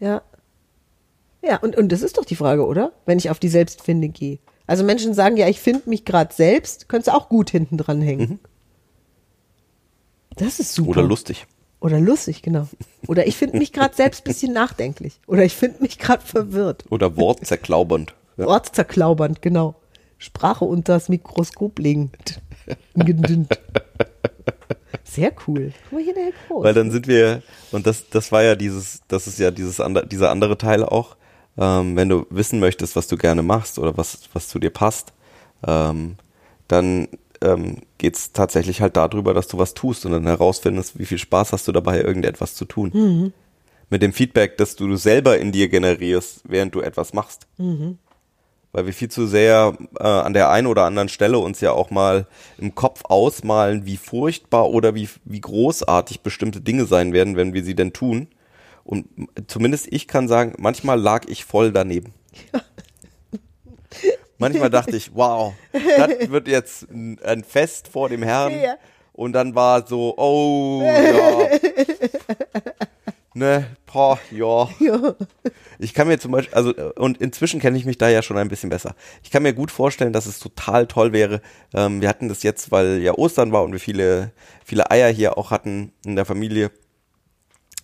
Ja. 0.00 0.22
Ja, 1.42 1.56
und, 1.58 1.76
und 1.76 1.90
das 1.90 2.02
ist 2.02 2.18
doch 2.18 2.24
die 2.24 2.36
Frage, 2.36 2.66
oder? 2.66 2.92
Wenn 3.06 3.16
ich 3.18 3.30
auf 3.30 3.38
die 3.38 3.48
Selbstfinde 3.48 4.08
gehe. 4.08 4.38
Also 4.66 4.84
Menschen 4.84 5.14
sagen 5.14 5.36
ja, 5.38 5.48
ich 5.48 5.60
finde 5.60 5.88
mich 5.88 6.04
gerade 6.04 6.34
selbst, 6.34 6.88
könntest 6.88 7.08
du 7.08 7.14
auch 7.16 7.28
gut 7.30 7.48
hinten 7.50 7.78
dran 7.78 8.02
hängen. 8.02 8.38
Das 10.36 10.60
ist 10.60 10.74
super. 10.74 10.90
Oder 10.90 11.02
lustig. 11.02 11.46
Oder 11.80 12.00
lustig, 12.00 12.42
genau. 12.42 12.68
Oder 13.06 13.26
ich 13.26 13.36
finde 13.36 13.56
mich 13.58 13.72
gerade 13.72 13.94
selbst 13.94 14.24
bisschen 14.24 14.52
nachdenklich. 14.52 15.20
Oder 15.26 15.44
ich 15.44 15.54
finde 15.54 15.80
mich 15.80 15.98
gerade 15.98 16.24
verwirrt. 16.26 16.84
Oder 16.90 17.16
wortzerklaubernd. 17.16 18.14
Ja. 18.38 18.46
Ortszerklaubernd, 18.46 19.42
genau. 19.42 19.74
Sprache 20.16 20.64
unter 20.64 20.94
das 20.94 21.08
Mikroskop 21.08 21.78
legend. 21.78 22.40
Sehr 25.04 25.32
cool. 25.46 25.72
Guck 25.84 25.92
mal 25.92 26.02
hier 26.02 26.14
der 26.14 26.24
Herr 26.24 26.32
Groß. 26.48 26.64
Weil 26.64 26.74
dann 26.74 26.90
sind 26.90 27.06
wir, 27.06 27.42
und 27.72 27.86
das, 27.86 28.08
das 28.10 28.32
war 28.32 28.42
ja 28.42 28.54
dieses, 28.54 29.02
das 29.08 29.26
ist 29.26 29.38
ja 29.38 29.50
dieses 29.50 29.80
andere, 29.80 30.06
dieser 30.06 30.30
andere 30.30 30.56
Teil 30.58 30.84
auch, 30.84 31.16
ähm, 31.56 31.96
wenn 31.96 32.08
du 32.08 32.26
wissen 32.30 32.60
möchtest, 32.60 32.94
was 32.94 33.08
du 33.08 33.16
gerne 33.16 33.42
machst 33.42 33.78
oder 33.78 33.96
was, 33.96 34.20
was 34.32 34.48
zu 34.48 34.58
dir 34.58 34.70
passt, 34.70 35.12
ähm, 35.66 36.16
dann 36.68 37.08
ähm, 37.40 37.78
geht 37.98 38.16
es 38.16 38.32
tatsächlich 38.32 38.80
halt 38.80 38.96
darüber, 38.96 39.34
dass 39.34 39.48
du 39.48 39.58
was 39.58 39.74
tust 39.74 40.04
und 40.06 40.12
dann 40.12 40.26
herausfindest, 40.26 40.98
wie 40.98 41.06
viel 41.06 41.18
Spaß 41.18 41.52
hast 41.52 41.66
du 41.68 41.72
dabei, 41.72 42.00
irgendetwas 42.00 42.54
zu 42.54 42.64
tun. 42.64 43.32
Mit 43.90 44.02
dem 44.02 44.12
Feedback, 44.12 44.58
das 44.58 44.76
du 44.76 44.96
selber 44.96 45.38
in 45.38 45.50
dir 45.52 45.68
generierst, 45.68 46.42
während 46.44 46.74
du 46.74 46.80
etwas 46.80 47.14
machst. 47.14 47.46
Weil 48.72 48.86
wir 48.86 48.92
viel 48.92 49.10
zu 49.10 49.26
sehr 49.26 49.76
äh, 49.98 50.04
an 50.04 50.34
der 50.34 50.50
einen 50.50 50.66
oder 50.66 50.84
anderen 50.84 51.08
Stelle 51.08 51.38
uns 51.38 51.60
ja 51.60 51.72
auch 51.72 51.90
mal 51.90 52.26
im 52.58 52.74
Kopf 52.74 53.04
ausmalen, 53.04 53.86
wie 53.86 53.96
furchtbar 53.96 54.68
oder 54.68 54.94
wie, 54.94 55.08
wie 55.24 55.40
großartig 55.40 56.20
bestimmte 56.20 56.60
Dinge 56.60 56.84
sein 56.84 57.12
werden, 57.12 57.36
wenn 57.36 57.54
wir 57.54 57.64
sie 57.64 57.74
denn 57.74 57.92
tun. 57.92 58.28
Und 58.84 59.06
zumindest 59.48 59.88
ich 59.90 60.06
kann 60.08 60.28
sagen, 60.28 60.54
manchmal 60.58 61.00
lag 61.00 61.26
ich 61.28 61.44
voll 61.44 61.72
daneben. 61.72 62.14
Manchmal 64.38 64.70
dachte 64.70 64.96
ich, 64.96 65.14
wow, 65.14 65.52
das 65.72 66.30
wird 66.30 66.46
jetzt 66.46 66.88
ein 66.90 67.18
ein 67.24 67.42
Fest 67.42 67.88
vor 67.88 68.08
dem 68.08 68.22
Herrn. 68.22 68.58
Ja. 68.60 68.76
Und 69.12 69.32
dann 69.32 69.56
war 69.56 69.84
so, 69.84 70.14
oh, 70.16 70.80
ja. 70.84 71.48
ne, 73.38 73.66
boah, 73.90 74.18
ja. 74.30 74.68
Ich 75.78 75.94
kann 75.94 76.08
mir 76.08 76.18
zum 76.18 76.32
Beispiel, 76.32 76.54
also, 76.54 76.74
und 76.96 77.18
inzwischen 77.18 77.60
kenne 77.60 77.78
ich 77.78 77.84
mich 77.84 77.98
da 77.98 78.08
ja 78.08 78.22
schon 78.22 78.36
ein 78.36 78.48
bisschen 78.48 78.68
besser. 78.70 78.94
Ich 79.22 79.30
kann 79.30 79.42
mir 79.42 79.52
gut 79.54 79.70
vorstellen, 79.70 80.12
dass 80.12 80.26
es 80.26 80.38
total 80.38 80.86
toll 80.86 81.12
wäre. 81.12 81.40
Ähm, 81.74 82.00
wir 82.00 82.08
hatten 82.08 82.28
das 82.28 82.42
jetzt, 82.42 82.70
weil 82.70 82.98
ja 82.98 83.14
Ostern 83.14 83.52
war 83.52 83.62
und 83.62 83.72
wir 83.72 83.80
viele, 83.80 84.32
viele 84.64 84.90
Eier 84.90 85.08
hier 85.10 85.38
auch 85.38 85.50
hatten 85.50 85.92
in 86.04 86.16
der 86.16 86.24
Familie. 86.24 86.70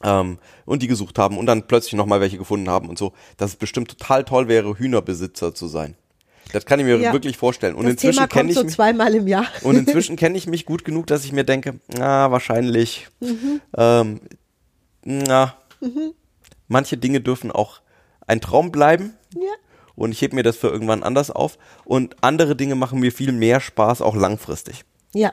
Ähm, 0.02 0.38
und 0.66 0.82
die 0.82 0.88
gesucht 0.88 1.18
haben 1.18 1.38
und 1.38 1.46
dann 1.46 1.66
plötzlich 1.66 1.94
nochmal 1.94 2.20
welche 2.20 2.36
gefunden 2.36 2.68
haben 2.68 2.88
und 2.88 2.98
so, 2.98 3.12
dass 3.36 3.50
es 3.52 3.56
bestimmt 3.56 3.88
total 3.88 4.24
toll 4.24 4.48
wäre, 4.48 4.76
Hühnerbesitzer 4.78 5.54
zu 5.54 5.66
sein. 5.68 5.96
Das 6.52 6.66
kann 6.66 6.78
ich 6.78 6.84
mir 6.84 6.98
Ja. 6.98 7.12
wirklich 7.12 7.38
vorstellen. 7.38 7.74
Und 7.74 7.84
das 7.84 7.92
inzwischen 7.92 8.16
Thema 8.18 8.26
kenne 8.28 8.50
ich 8.50 8.56
so 8.56 8.64
mich. 8.64 8.74
zweimal 8.74 9.14
im 9.14 9.26
Jahr. 9.26 9.46
Und 9.62 9.76
inzwischen 9.76 10.16
kenne 10.16 10.36
ich 10.36 10.46
mich 10.46 10.66
gut 10.66 10.84
genug, 10.84 11.06
dass 11.06 11.24
ich 11.24 11.32
mir 11.32 11.44
denke, 11.44 11.80
na, 11.96 12.30
wahrscheinlich, 12.30 13.08
ähm, 13.78 14.20
na, 15.04 15.54
manche 16.68 16.96
Dinge 16.96 17.20
dürfen 17.20 17.50
auch 17.52 17.80
ein 18.26 18.40
Traum 18.40 18.72
bleiben. 18.72 19.14
Ja. 19.34 19.52
Und 19.96 20.10
ich 20.10 20.22
hebe 20.22 20.34
mir 20.34 20.42
das 20.42 20.56
für 20.56 20.68
irgendwann 20.68 21.02
anders 21.02 21.30
auf. 21.30 21.58
Und 21.84 22.16
andere 22.22 22.56
Dinge 22.56 22.74
machen 22.74 22.98
mir 22.98 23.12
viel 23.12 23.32
mehr 23.32 23.60
Spaß, 23.60 24.02
auch 24.02 24.16
langfristig. 24.16 24.84
Ja. 25.12 25.32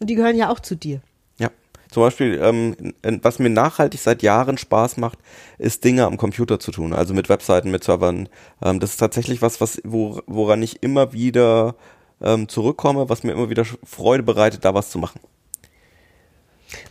Und 0.00 0.08
die 0.08 0.14
gehören 0.14 0.36
ja 0.36 0.50
auch 0.50 0.60
zu 0.60 0.74
dir. 0.74 1.02
Ja. 1.38 1.50
Zum 1.90 2.02
Beispiel, 2.02 2.40
ähm, 2.42 2.94
was 3.22 3.38
mir 3.38 3.50
nachhaltig 3.50 4.00
seit 4.00 4.22
Jahren 4.22 4.58
Spaß 4.58 4.96
macht, 4.96 5.18
ist 5.58 5.84
Dinge 5.84 6.06
am 6.06 6.16
Computer 6.16 6.58
zu 6.58 6.72
tun. 6.72 6.94
Also 6.94 7.14
mit 7.14 7.28
Webseiten, 7.28 7.70
mit 7.70 7.84
Servern. 7.84 8.28
Ähm, 8.62 8.80
das 8.80 8.90
ist 8.90 8.96
tatsächlich 8.98 9.42
was, 9.42 9.60
was 9.60 9.80
wo, 9.84 10.20
woran 10.26 10.62
ich 10.62 10.82
immer 10.82 11.12
wieder 11.12 11.74
ähm, 12.22 12.48
zurückkomme, 12.48 13.08
was 13.08 13.22
mir 13.22 13.32
immer 13.32 13.50
wieder 13.50 13.64
Freude 13.84 14.22
bereitet, 14.22 14.64
da 14.64 14.72
was 14.72 14.90
zu 14.90 14.98
machen. 14.98 15.20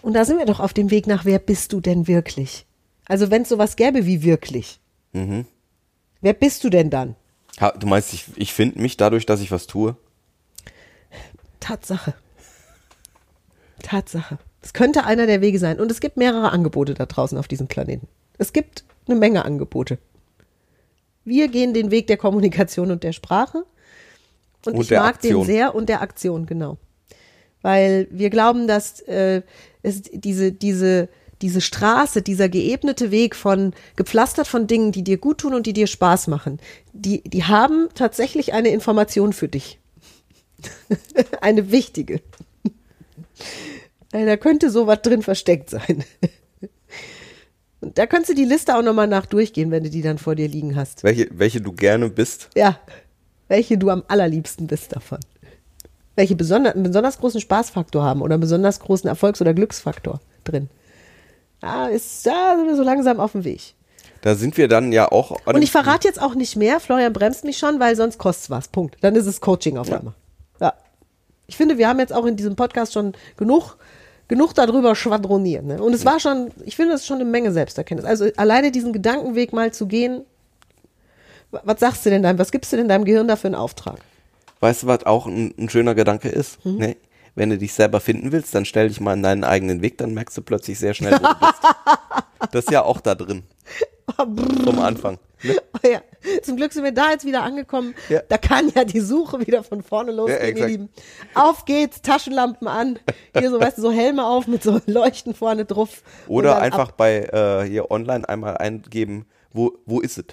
Und 0.02 0.14
da 0.14 0.26
sind 0.26 0.38
wir 0.38 0.46
doch 0.46 0.60
auf 0.60 0.74
dem 0.74 0.92
Weg 0.92 1.08
nach, 1.08 1.26
wer 1.26 1.40
bist 1.40 1.74
du 1.74 1.82
denn 1.82 2.08
wirklich? 2.08 2.66
Also 3.06 3.32
wenn 3.32 3.44
es 3.44 3.50
sowas 3.50 3.76
gäbe 3.76 4.06
wie 4.06 4.24
wirklich. 4.24 4.80
Mhm. 5.12 5.46
Wer 6.22 6.34
bist 6.34 6.64
du 6.64 6.70
denn 6.70 6.90
dann? 6.90 7.16
Ha, 7.60 7.72
du 7.72 7.86
meinst, 7.88 8.14
ich, 8.14 8.26
ich 8.36 8.54
finde 8.54 8.82
mich 8.82 8.98
dadurch, 8.98 9.26
dass 9.26 9.42
ich 9.42 9.52
was 9.52 9.68
tue? 9.68 9.96
Tatsache. 11.60 12.14
Tatsache. 13.82 14.40
Es 14.62 14.74
könnte 14.74 15.06
einer 15.06 15.28
der 15.28 15.42
Wege 15.42 15.60
sein. 15.60 15.80
Und 15.80 15.92
es 15.92 16.00
gibt 16.00 16.18
mehrere 16.18 16.52
Angebote 16.52 16.94
da 16.94 17.06
draußen 17.06 17.38
auf 17.38 17.48
diesem 17.48 17.68
Planeten. 17.68 18.08
Es 18.38 18.54
gibt 18.54 18.86
eine 19.08 19.18
Menge 19.18 19.46
Angebote. 19.46 19.98
Wir 21.26 21.48
gehen 21.50 21.74
den 21.74 21.92
Weg 21.92 22.08
der 22.08 22.18
Kommunikation 22.18 22.92
und 22.92 23.04
der 23.04 23.14
Sprache. 23.14 23.66
Und, 24.66 24.76
Und 24.76 24.82
ich 24.82 24.88
der 24.88 25.02
mag 25.02 25.16
Aktion. 25.16 25.42
den 25.42 25.46
sehr 25.46 25.76
und 25.76 25.90
der 25.90 26.02
Aktion, 26.02 26.46
genau. 26.46 26.78
Weil 27.62 28.08
wir 28.12 28.30
glauben, 28.30 28.68
dass 28.68 29.02
äh, 29.02 29.42
es 29.84 30.02
diese, 30.02 30.52
diese, 30.52 31.10
diese 31.42 31.62
Straße, 31.62 32.22
dieser 32.22 32.50
geebnete 32.50 33.12
Weg 33.12 33.36
von 33.36 33.74
gepflastert 33.96 34.48
von 34.48 34.66
Dingen, 34.66 34.92
die 34.92 35.04
dir 35.04 35.18
gut 35.18 35.40
tun 35.40 35.54
und 35.54 35.68
die 35.68 35.74
dir 35.74 35.88
Spaß 35.88 36.28
machen, 36.28 36.60
die, 36.94 37.22
die 37.24 37.44
haben 37.44 37.90
tatsächlich 37.94 38.54
eine 38.54 38.70
Information 38.70 39.34
für 39.34 39.50
dich. 39.50 39.80
eine 41.42 41.72
wichtige. 41.72 42.22
Äh, 44.14 44.26
Da 44.26 44.38
könnte 44.38 44.70
sowas 44.70 45.02
drin 45.02 45.22
versteckt 45.22 45.70
sein. 45.70 46.04
Und 47.82 47.98
da 47.98 48.08
könntest 48.08 48.30
du 48.30 48.36
die 48.36 48.46
Liste 48.46 48.78
auch 48.78 48.82
nochmal 48.82 49.08
nach 49.08 49.26
durchgehen, 49.26 49.70
wenn 49.70 49.84
du 49.84 49.90
die 49.90 50.02
dann 50.02 50.18
vor 50.18 50.36
dir 50.36 50.48
liegen 50.48 50.78
hast. 50.78 51.04
Welche, 51.04 51.28
welche 51.34 51.60
du 51.60 51.74
gerne 51.74 52.10
bist. 52.10 52.50
Ja, 52.56 52.80
welche 53.50 53.78
du 53.78 53.90
am 53.90 54.04
allerliebsten 54.08 54.68
bist 54.68 54.96
davon. 54.96 55.20
Welche 56.16 56.36
besonder, 56.36 56.74
einen 56.74 56.84
besonders 56.84 57.20
großen 57.20 57.42
Spaßfaktor 57.42 58.04
haben 58.04 58.22
oder 58.22 58.36
einen 58.36 58.42
besonders 58.42 58.80
großen 58.80 59.08
Erfolgs- 59.08 59.42
oder 59.42 59.54
Glücksfaktor 59.54 60.20
drin. 60.44 60.70
Ja, 61.62 61.88
ist 61.88 62.26
da 62.28 62.56
sind 62.58 62.68
wir 62.68 62.76
so 62.76 62.84
langsam 62.84 63.20
auf 63.20 63.32
dem 63.32 63.44
Weg. 63.46 63.74
Da 64.22 64.36
sind 64.36 64.56
wir 64.58 64.68
dann 64.68 64.92
ja 64.92 65.12
auch. 65.12 65.38
Und 65.46 65.62
ich 65.62 65.72
verrate 65.72 66.08
jetzt 66.08 66.22
auch 66.22 66.36
nicht 66.36 66.56
mehr. 66.56 66.80
Florian 66.80 67.12
bremst 67.14 67.44
mich 67.44 67.58
schon, 67.58 67.80
weil 67.80 67.96
sonst 67.96 68.18
kostet's 68.20 68.50
was. 68.50 68.68
Punkt. 68.68 68.98
Dann 69.02 69.16
ist 69.16 69.26
es 69.26 69.42
Coaching 69.42 69.78
auf 69.78 69.88
Ja. 69.90 69.98
einmal. 70.00 70.14
Ja. 70.62 70.74
Ich 71.48 71.58
finde, 71.58 71.78
wir 71.78 71.88
haben 71.90 72.00
jetzt 72.00 72.14
auch 72.14 72.26
in 72.26 72.36
diesem 72.38 72.56
Podcast 72.56 72.94
schon 72.94 73.14
genug, 73.36 73.76
genug 74.30 74.54
darüber 74.54 74.96
schwadroniert. 74.96 75.66
Ne? 75.66 75.82
Und 75.82 75.94
es 75.94 76.06
war 76.06 76.20
schon, 76.20 76.52
ich 76.66 76.76
finde, 76.76 76.94
es 76.94 77.02
ist 77.02 77.08
schon 77.08 77.18
eine 77.20 77.26
Menge 77.30 77.52
Selbsterkenntnis. 77.52 78.08
Also 78.10 78.28
alleine 78.38 78.72
diesen 78.72 78.94
Gedankenweg 78.94 79.52
mal 79.52 79.74
zu 79.74 79.88
gehen. 79.88 80.22
wa- 81.52 81.62
Was 81.66 81.80
sagst 81.82 82.06
du 82.06 82.10
denn 82.10 82.24
deinem, 82.24 82.40
was 82.40 82.52
gibst 82.52 82.72
du 82.72 82.78
denn 82.78 82.88
deinem 82.88 83.04
Gehirn 83.06 83.28
dafür 83.28 83.50
einen 83.50 83.56
Auftrag? 83.56 84.00
Weißt 84.64 84.84
du, 84.84 84.88
was 84.88 85.06
auch 85.06 85.26
ein, 85.26 85.54
ein 85.60 85.68
schöner 85.68 85.94
Gedanke 85.94 86.30
ist? 86.30 86.64
Hm? 86.64 86.78
Ne? 86.78 86.96
Wenn 87.36 87.50
du 87.50 87.58
dich 87.58 87.74
selber 87.74 88.00
finden 88.00 88.32
willst, 88.32 88.56
dann 88.56 88.64
stell 88.64 88.88
dich 88.88 89.02
mal 89.02 89.14
in 89.14 89.22
deinen 89.22 89.44
eigenen 89.44 89.82
Weg, 89.82 89.98
dann 89.98 90.14
merkst 90.14 90.38
du 90.38 90.42
plötzlich 90.42 90.80
sehr 90.80 90.94
schnell, 90.94 91.12
wo 91.12 91.18
du 91.18 91.40
bist. 91.40 91.62
Das 92.52 92.66
ist 92.66 92.72
ja 92.72 92.84
auch 92.84 93.02
da 93.02 93.16
drin. 93.16 93.44
Vom 94.16 94.80
Anfang. 94.80 95.18
Ne? 95.44 95.56
Oh 95.74 95.88
ja. 95.88 96.02
Zum 96.44 96.56
Glück 96.56 96.72
sind 96.72 96.84
wir 96.86 96.94
da 96.94 97.12
jetzt 97.12 97.26
wieder 97.26 97.44
angekommen. 97.44 97.94
Ja. 98.08 98.22
Da 98.30 98.38
kann 98.38 98.72
ja 98.74 98.86
die 98.86 99.00
Suche 99.02 99.46
wieder 99.46 99.64
von 99.64 99.82
vorne 99.82 100.12
losgehen, 100.12 100.42
ihr 100.42 100.48
exakt. 100.48 100.72
Lieben. 100.72 100.90
Auf 101.34 101.66
geht's, 101.66 102.02
Taschenlampen 102.02 102.68
an. 102.68 103.00
Hier 103.38 103.50
so, 103.50 103.60
weißt 103.60 103.78
du, 103.78 103.82
so 103.82 103.92
Helme 103.92 104.26
auf 104.26 104.48
mit 104.48 104.64
so 104.64 104.80
Leuchten 104.86 105.34
vorne 105.34 105.66
drauf. 105.66 106.04
Oder 106.28 106.62
einfach 106.62 106.90
ab. 106.90 106.98
bei 106.98 107.24
äh, 107.24 107.68
hier 107.68 107.92
online 107.92 108.28
einmal 108.28 108.58
eingeben, 108.58 109.26
wo, 109.52 109.74
wo 109.86 110.00
ist 110.00 110.18
es? 110.18 110.26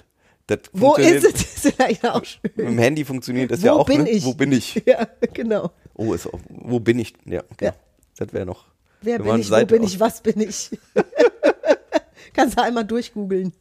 Das 0.51 0.69
Wo 0.73 0.95
ist 0.95 1.23
es? 1.23 1.33
Ist 1.63 1.75
vielleicht 1.75 2.05
auch 2.05 2.23
schön. 2.25 2.41
Mit 2.55 2.67
dem 2.67 2.77
Handy 2.77 3.05
funktioniert 3.05 3.51
das 3.51 3.61
Wo 3.61 3.65
ja 3.67 3.73
auch. 3.73 3.85
bin 3.85 4.03
ne? 4.03 4.09
ich? 4.09 4.23
Wo 4.25 4.33
bin 4.33 4.51
ich? 4.51 4.81
Ja, 4.85 5.07
genau. 5.33 5.71
Oh, 5.95 6.13
ist 6.13 6.27
auch, 6.27 6.39
wo 6.49 6.79
bin 6.79 6.99
ich? 6.99 7.13
Ja, 7.25 7.43
okay. 7.51 7.65
Ja. 7.65 7.75
Das 8.17 8.33
wäre 8.33 8.45
noch. 8.45 8.65
Wer 9.01 9.19
bin 9.19 9.35
ich? 9.37 9.45
Wo 9.47 9.49
Seite 9.49 9.73
bin 9.75 9.83
aus- 9.83 9.93
ich? 9.93 9.99
Was 9.99 10.21
bin 10.21 10.41
ich? 10.41 10.69
Kannst 12.33 12.57
du 12.57 12.61
einmal 12.63 12.85
durchgoogeln. 12.85 13.53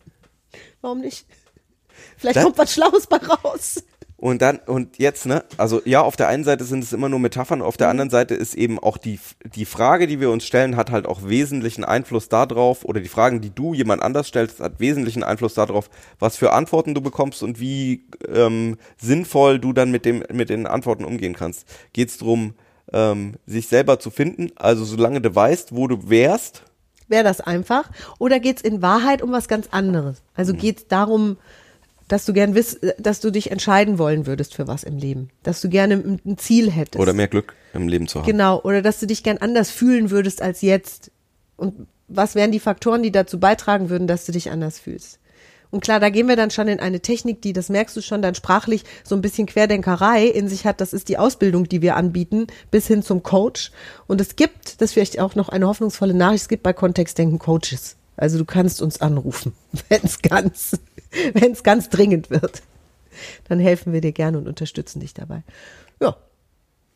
Warum 0.81 1.01
nicht? 1.01 1.27
Vielleicht 2.17 2.37
Das- 2.37 2.45
kommt 2.45 2.59
was 2.59 2.73
Schlaues 2.73 3.07
bei 3.07 3.17
raus. 3.19 3.83
Und 4.21 4.43
dann, 4.43 4.59
und 4.67 4.99
jetzt, 4.99 5.25
ne, 5.25 5.45
also 5.57 5.81
ja, 5.87 6.03
auf 6.03 6.15
der 6.15 6.29
einen 6.29 6.45
Seite 6.45 6.65
sind 6.65 6.85
es 6.85 6.93
immer 6.93 7.09
nur 7.09 7.19
Metaphern, 7.19 7.63
auf 7.63 7.79
der 7.79 7.87
Mhm. 7.87 7.93
anderen 7.93 8.11
Seite 8.11 8.35
ist 8.35 8.55
eben 8.55 8.79
auch 8.79 8.99
die, 8.99 9.19
die 9.55 9.65
Frage, 9.65 10.07
die 10.07 10.21
wir 10.21 10.31
uns 10.31 10.45
stellen, 10.45 10.77
hat 10.77 10.91
halt 10.91 11.07
auch 11.07 11.21
wesentlichen 11.25 11.85
Einfluss 11.85 12.29
darauf, 12.29 12.85
oder 12.85 13.01
die 13.01 13.09
Fragen, 13.09 13.41
die 13.41 13.49
du 13.49 13.73
jemand 13.73 14.03
anders 14.03 14.27
stellst, 14.27 14.61
hat 14.61 14.79
wesentlichen 14.79 15.23
Einfluss 15.23 15.55
darauf, 15.55 15.89
was 16.19 16.37
für 16.37 16.53
Antworten 16.53 16.95
du 16.95 17.01
bekommst 17.01 17.43
und 17.43 17.61
wie 17.61 18.05
ähm, 18.29 18.77
sinnvoll 19.01 19.59
du 19.59 19.73
dann 19.73 19.91
mit, 19.91 20.05
dem, 20.05 20.23
mit 20.31 20.51
den 20.51 20.67
Antworten 20.67 21.07
umgehen 21.07 21.35
kannst. 21.35 21.67
Geht 21.95 22.11
es 22.11 22.19
darum, 22.19 22.53
ähm, 22.93 23.37
sich 23.47 23.69
selber 23.69 24.01
zu 24.01 24.11
finden, 24.11 24.51
also 24.55 24.85
solange 24.85 25.23
du 25.23 25.35
weißt, 25.35 25.75
wo 25.75 25.89
du 25.89 26.11
wärst, 26.11 26.65
Wäre 27.09 27.25
das 27.25 27.41
einfach? 27.41 27.91
Oder 28.21 28.39
geht's 28.39 28.63
in 28.63 28.83
Wahrheit 28.83 29.21
um 29.21 29.33
was 29.33 29.49
ganz 29.49 29.67
anderes? 29.73 30.19
Mhm. 30.19 30.29
Also 30.37 30.55
geht's 30.55 30.87
darum, 30.87 31.39
dass 32.11 32.25
du 32.25 32.33
gern 32.33 32.57
wiss, 32.57 32.81
dass 32.99 33.21
du 33.21 33.31
dich 33.31 33.53
entscheiden 33.53 33.97
wollen 33.97 34.27
würdest 34.27 34.55
für 34.55 34.67
was 34.67 34.83
im 34.83 34.99
Leben. 34.99 35.31
Dass 35.45 35.61
du 35.61 35.69
gerne 35.69 35.95
ein 35.95 36.39
Ziel 36.39 36.71
hättest. 36.71 37.01
oder 37.01 37.13
mehr 37.13 37.29
Glück 37.29 37.55
im 37.73 37.87
Leben 37.87 38.09
zu 38.09 38.19
haben. 38.19 38.27
Genau. 38.27 38.61
Oder 38.63 38.83
dass 38.83 38.99
du 38.99 39.07
dich 39.07 39.23
gern 39.23 39.39
anders 39.39 39.71
fühlen 39.71 40.11
würdest 40.11 40.43
als 40.43 40.61
jetzt. 40.61 41.13
Und 41.57 41.87
was 42.09 42.35
wären 42.35 42.51
die 42.51 42.59
Faktoren, 42.59 43.05
die 43.05 43.13
dazu 43.13 43.39
beitragen 43.39 43.91
würden, 43.91 44.09
dass 44.09 44.27
du 44.27 44.33
dich 44.33 44.51
anders 44.51 44.81
fühlst? 44.81 45.21
Und 45.71 45.85
klar, 45.85 46.01
da 46.01 46.09
gehen 46.09 46.27
wir 46.27 46.35
dann 46.35 46.51
schon 46.51 46.67
in 46.67 46.81
eine 46.81 46.99
Technik, 46.99 47.43
die, 47.43 47.53
das 47.53 47.69
merkst 47.69 47.97
du 47.97 48.01
schon, 48.01 48.23
dann 48.23 48.35
sprachlich 48.35 48.83
so 49.05 49.15
ein 49.15 49.23
bisschen 49.23 49.47
Querdenkerei 49.47 50.27
in 50.27 50.49
sich 50.49 50.67
hat. 50.67 50.81
Das 50.81 50.93
ist 50.93 51.09
die 51.09 51.17
Ausbildung, 51.17 51.69
die 51.69 51.81
wir 51.81 51.95
anbieten, 51.95 52.49
bis 52.73 52.89
hin 52.89 53.05
zum 53.05 53.23
Coach. 53.23 53.71
Und 54.09 54.21
es 54.21 54.35
gibt, 54.35 54.81
das 54.81 54.95
vielleicht 54.95 55.21
auch 55.21 55.37
noch 55.37 55.49
eine 55.49 55.69
hoffnungsvolle 55.69 56.15
Nachricht, 56.15 56.43
es 56.43 56.49
gibt 56.49 56.65
bei 56.65 56.73
Kontextdenken 56.73 57.39
Coaches. 57.39 57.95
Also 58.21 58.37
du 58.37 58.45
kannst 58.45 58.83
uns 58.83 59.01
anrufen, 59.01 59.55
wenn 59.89 60.01
es 60.03 60.21
ganz, 60.21 60.73
wenn 61.35 61.53
es 61.53 61.63
ganz 61.63 61.89
dringend 61.89 62.31
wird. 62.31 62.63
Dann 63.49 63.59
helfen 63.59 63.93
wir 63.93 64.01
dir 64.01 64.13
gerne 64.13 64.39
und 64.39 64.49
unterstützen 64.49 65.01
dich 65.01 65.15
dabei. 65.15 65.43
Ja. 66.01 66.17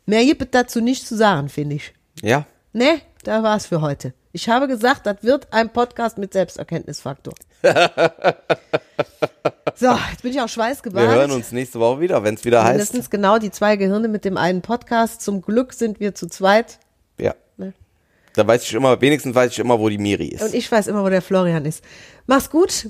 Mehr 0.05 0.23
gibt 0.25 0.41
es 0.41 0.51
dazu 0.51 0.81
nicht 0.81 1.07
zu 1.07 1.15
sagen, 1.15 1.49
finde 1.49 1.75
ich. 1.75 1.93
Ja, 2.21 2.45
Ne, 2.75 2.99
da 3.23 3.41
war's 3.41 3.67
für 3.67 3.79
heute. 3.79 4.13
Ich 4.33 4.49
habe 4.49 4.67
gesagt, 4.67 5.05
das 5.05 5.23
wird 5.23 5.47
ein 5.53 5.71
Podcast 5.71 6.17
mit 6.17 6.33
Selbsterkenntnisfaktor. 6.33 7.33
so, 9.75 9.97
jetzt 10.11 10.23
bin 10.23 10.31
ich 10.31 10.39
auch 10.39 10.43
wir 10.43 10.49
schweißgebadet. 10.49 11.09
hören 11.09 11.31
uns 11.31 11.53
nächste 11.53 11.79
Woche 11.79 12.01
wieder, 12.01 12.21
wenn 12.25 12.35
es 12.35 12.43
wieder 12.43 12.65
heißt. 12.65 12.73
Mindestens 12.73 13.09
genau 13.09 13.37
die 13.37 13.49
zwei 13.49 13.77
Gehirne 13.77 14.09
mit 14.09 14.25
dem 14.25 14.35
einen 14.35 14.61
Podcast. 14.61 15.21
Zum 15.21 15.41
Glück 15.41 15.71
sind 15.71 16.01
wir 16.01 16.15
zu 16.15 16.27
zweit. 16.27 16.79
Ja. 17.17 17.33
Ne? 17.55 17.73
Da 18.33 18.45
weiß 18.45 18.63
ich 18.63 18.73
immer, 18.73 18.99
wenigstens 18.99 19.33
weiß 19.33 19.53
ich 19.53 19.59
immer, 19.59 19.79
wo 19.79 19.87
die 19.87 19.97
Miri 19.97 20.27
ist. 20.27 20.41
Und 20.43 20.53
ich 20.53 20.69
weiß 20.69 20.87
immer, 20.87 21.01
wo 21.05 21.09
der 21.09 21.21
Florian 21.21 21.63
ist. 21.63 21.81
Mach's 22.27 22.49
gut 22.49 22.89